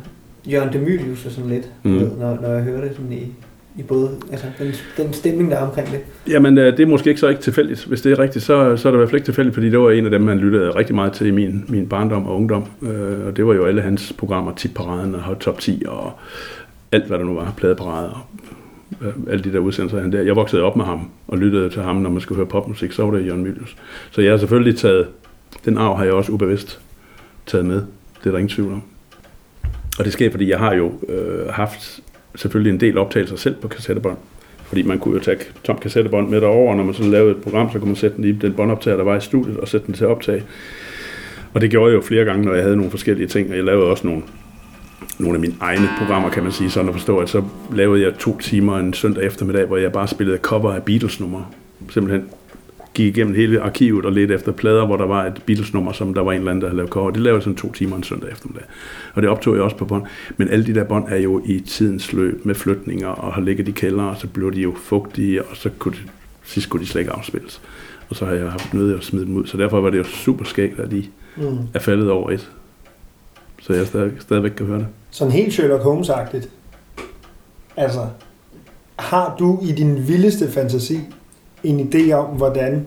[0.47, 1.91] Jørgen Demilius og sådan lidt, Mm.
[2.21, 3.33] når, når jeg hører det sådan i,
[3.79, 6.01] i både, altså den, den stemning, der er omkring det.
[6.29, 7.85] Jamen, øh, det er måske ikke så ikke tilfældigt.
[7.85, 9.79] Hvis det er rigtigt, så, så er det i hvert fald ikke tilfældigt, fordi det
[9.79, 12.65] var en af dem, man lyttede rigtig meget til i min, min barndom og ungdom.
[12.83, 16.13] Øh, og det var jo alle hans programmer, Tip-paraden og Hot Top 10 og
[16.93, 18.27] alt, hvad der nu var, pladeparader
[19.01, 20.23] og øh, alle de der udsendelser, han der.
[20.23, 23.05] Jeg voksede op med ham og lyttede til ham, når man skulle høre popmusik, så
[23.05, 23.77] var det Jørgen Mylius.
[24.11, 25.07] Så jeg har selvfølgelig taget,
[25.65, 26.81] den arv har jeg også ubevidst
[27.47, 27.77] taget med.
[28.21, 28.83] Det er der ingen tvivl om.
[29.99, 32.01] Og det sker, fordi jeg har jo øh, haft
[32.39, 34.17] selvfølgelig en del optagelser selv på kassettebånd.
[34.67, 37.43] Fordi man kunne jo tage tom kassettebånd med derover, og når man så lavede et
[37.43, 39.87] program, så kunne man sætte den i den båndoptager, der var i studiet, og sætte
[39.87, 40.43] den til at optage.
[41.55, 43.65] Og det gjorde jeg jo flere gange, når jeg havde nogle forskellige ting, og jeg
[43.65, 44.23] lavede også nogle,
[45.19, 47.43] nogle af mine egne programmer, kan man sige, sådan at forstå, at så
[47.75, 51.47] lavede jeg to timer en søndag eftermiddag, hvor jeg bare spillede cover af Beatles-numre.
[51.91, 52.29] Simpelthen
[52.95, 56.21] gik igennem hele arkivet og ledte efter plader, hvor der var et Beatles-nummer, som der
[56.23, 57.11] var en eller anden, der havde lavet cover.
[57.11, 58.65] Det lavede jeg sådan to timer en søndag eftermiddag.
[59.15, 60.03] Og det optog jeg også på bånd.
[60.37, 63.69] Men alle de der bånd er jo i tidens løb med flytninger og har ligget
[63.69, 65.99] i kælder, og så blev de jo fugtige, og så kunne de,
[66.45, 67.61] sidst kunne de slet ikke afspilles.
[68.11, 69.47] Og så har jeg haft nødt at smide dem ud.
[69.47, 71.05] Så derfor var det jo super skægt, at de
[71.37, 71.59] Mm.
[71.75, 72.51] er faldet over et.
[73.63, 74.87] Så jeg stadig, stadigvæk kan høre det.
[75.11, 76.49] Sådan helt Sherlock Holmes-agtigt.
[77.77, 78.07] Altså,
[78.99, 81.01] har du i din vildeste fantasi
[81.65, 82.87] en idé om, hvordan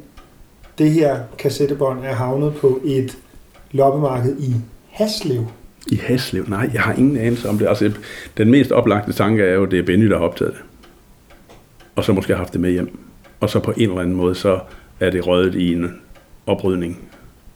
[0.78, 3.18] det her kassettebånd er havnet på et
[3.72, 4.56] loppemarked i
[4.90, 5.46] Haslev?
[5.88, 6.46] I Haslev?
[6.48, 7.68] Nej, jeg har ingen anelse om det.
[7.68, 7.92] Altså,
[8.38, 10.62] den mest oplagte tanke er jo, at det er Benny, der har optaget det.
[11.96, 13.00] Og så måske har haft det med hjem.
[13.40, 14.60] Og så på en eller anden måde, så
[15.00, 16.02] er det røget i en
[16.46, 17.00] oprydning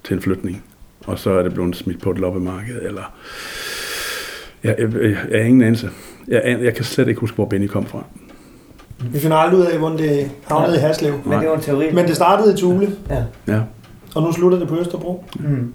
[0.03, 0.63] til en flytning.
[1.05, 3.13] Og så er det blevet smidt på et loppemarked, eller...
[4.63, 5.89] Jeg, jeg, jeg, jeg har ingen anelse.
[6.27, 8.03] Jeg, jeg kan slet ikke huske, hvor Benny kom fra.
[9.13, 11.13] Vi finder aldrig ud af, hvordan det havnede i Haslev.
[11.25, 11.91] Men det var en teori.
[11.93, 13.23] Men det startede i Thule, Ja.
[13.47, 13.61] Ja.
[14.15, 15.23] og nu slutter det på Østerbro.
[15.39, 15.73] Mm.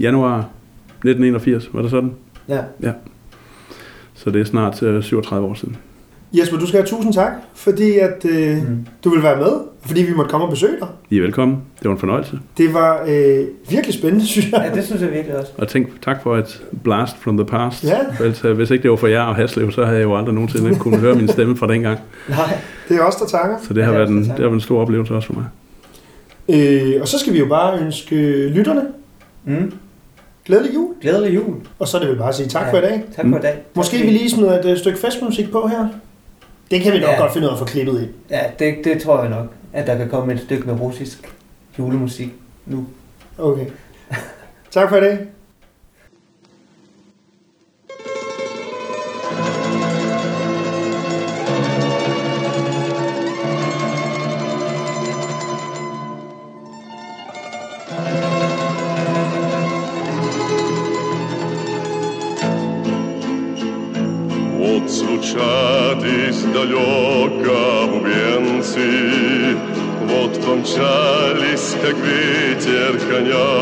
[0.00, 2.12] Januar 1981, var det sådan?
[2.48, 2.92] Ja.
[4.14, 5.76] Så det er snart øh, 37 år siden.
[6.32, 8.86] Jesper, du skal have tusind tak, fordi at, øh, mm.
[9.04, 9.52] du vil være med,
[9.86, 10.88] fordi vi måtte komme og besøge dig.
[11.10, 11.56] I er velkommen.
[11.78, 12.38] Det var en fornøjelse.
[12.58, 14.70] Det var øh, virkelig spændende, synes jeg.
[14.70, 15.52] Ja, det synes jeg virkelig også.
[15.58, 17.84] Og tænk, tak for et blast from the past.
[17.84, 17.98] Ja.
[18.44, 20.74] Øh, hvis ikke det var for jer og Haslev, så havde jeg jo aldrig nogensinde
[20.78, 21.98] kunne høre min stemme fra dengang.
[22.28, 22.58] Nej.
[22.88, 23.56] Det er os, der takker.
[23.68, 24.36] Så det har, Ja, været en, tak.
[24.36, 25.44] det har været en stor oplevelse også for mig.
[26.48, 28.16] Øh, og så skal vi jo bare ønske
[28.48, 28.82] lytterne
[29.44, 29.72] Mm.
[30.46, 30.88] glædelig jul.
[31.00, 31.54] Glædelig jul.
[31.78, 32.72] Og så er det vel bare at sige tak Ja.
[32.72, 33.02] for i dag.
[33.16, 33.54] Tak for i dag.
[33.74, 35.88] Måske Tak vi lige smider et øh, stykke festmusik på her.
[36.72, 37.20] Det kan vi nok Ja.
[37.20, 38.10] godt finde ud af at få klippet ind.
[38.30, 41.34] Ja, det, det tror jeg nok, at der kan komme et stykke med russisk
[41.78, 42.28] julemusik
[42.66, 42.86] nu.
[43.38, 43.66] Okay.
[44.70, 45.18] tak for i dag.
[64.72, 69.54] Вот звучат издалека бубенцы,
[70.00, 73.52] Вот помчались, как ветер коня.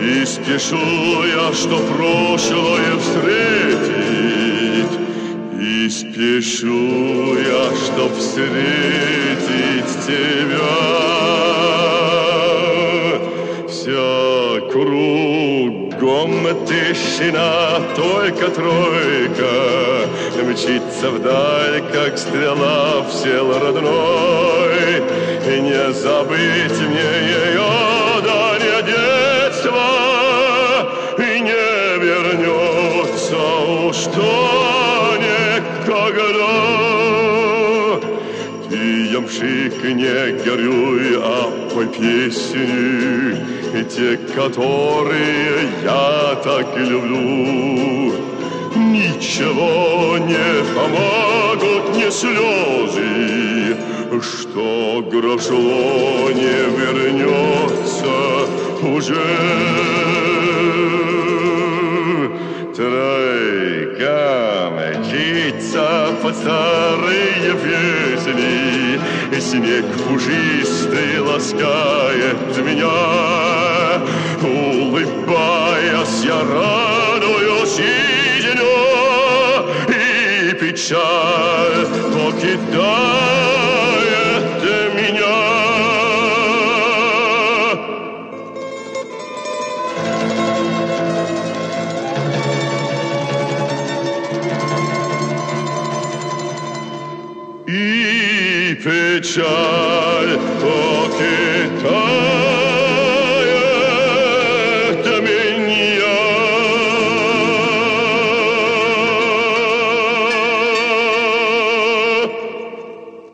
[0.00, 0.78] И спешу
[1.26, 4.18] я, что прошлое встретить,
[5.60, 10.90] И спешу я, чтоб встретить тебя.
[13.68, 14.60] Вся
[16.00, 20.08] кругом тишина, только тройка.
[20.42, 25.02] Мчится вдаль, как стрела в сел родной.
[25.46, 27.70] И не забыть мне ее
[28.22, 29.82] дальнее детство
[31.18, 33.38] И не вернется
[33.86, 36.50] уж то никогда
[38.68, 38.82] ты,
[39.12, 48.14] ямщик, не горюй, а пой песни, и те, которые я так люблю.
[48.74, 53.76] Ничего не помогут ни слезы,
[54.20, 58.16] что грошло не вернется
[58.82, 59.30] уже.
[62.74, 65.86] Тройка мчится
[66.22, 73.59] под старые песни, снег пушистый ласкает меня.
[74.90, 78.74] Улыбаясь, я радуюсь жизнью,
[79.86, 83.30] И печаль покидает
[84.96, 85.38] меня.
[97.68, 99.89] И печаль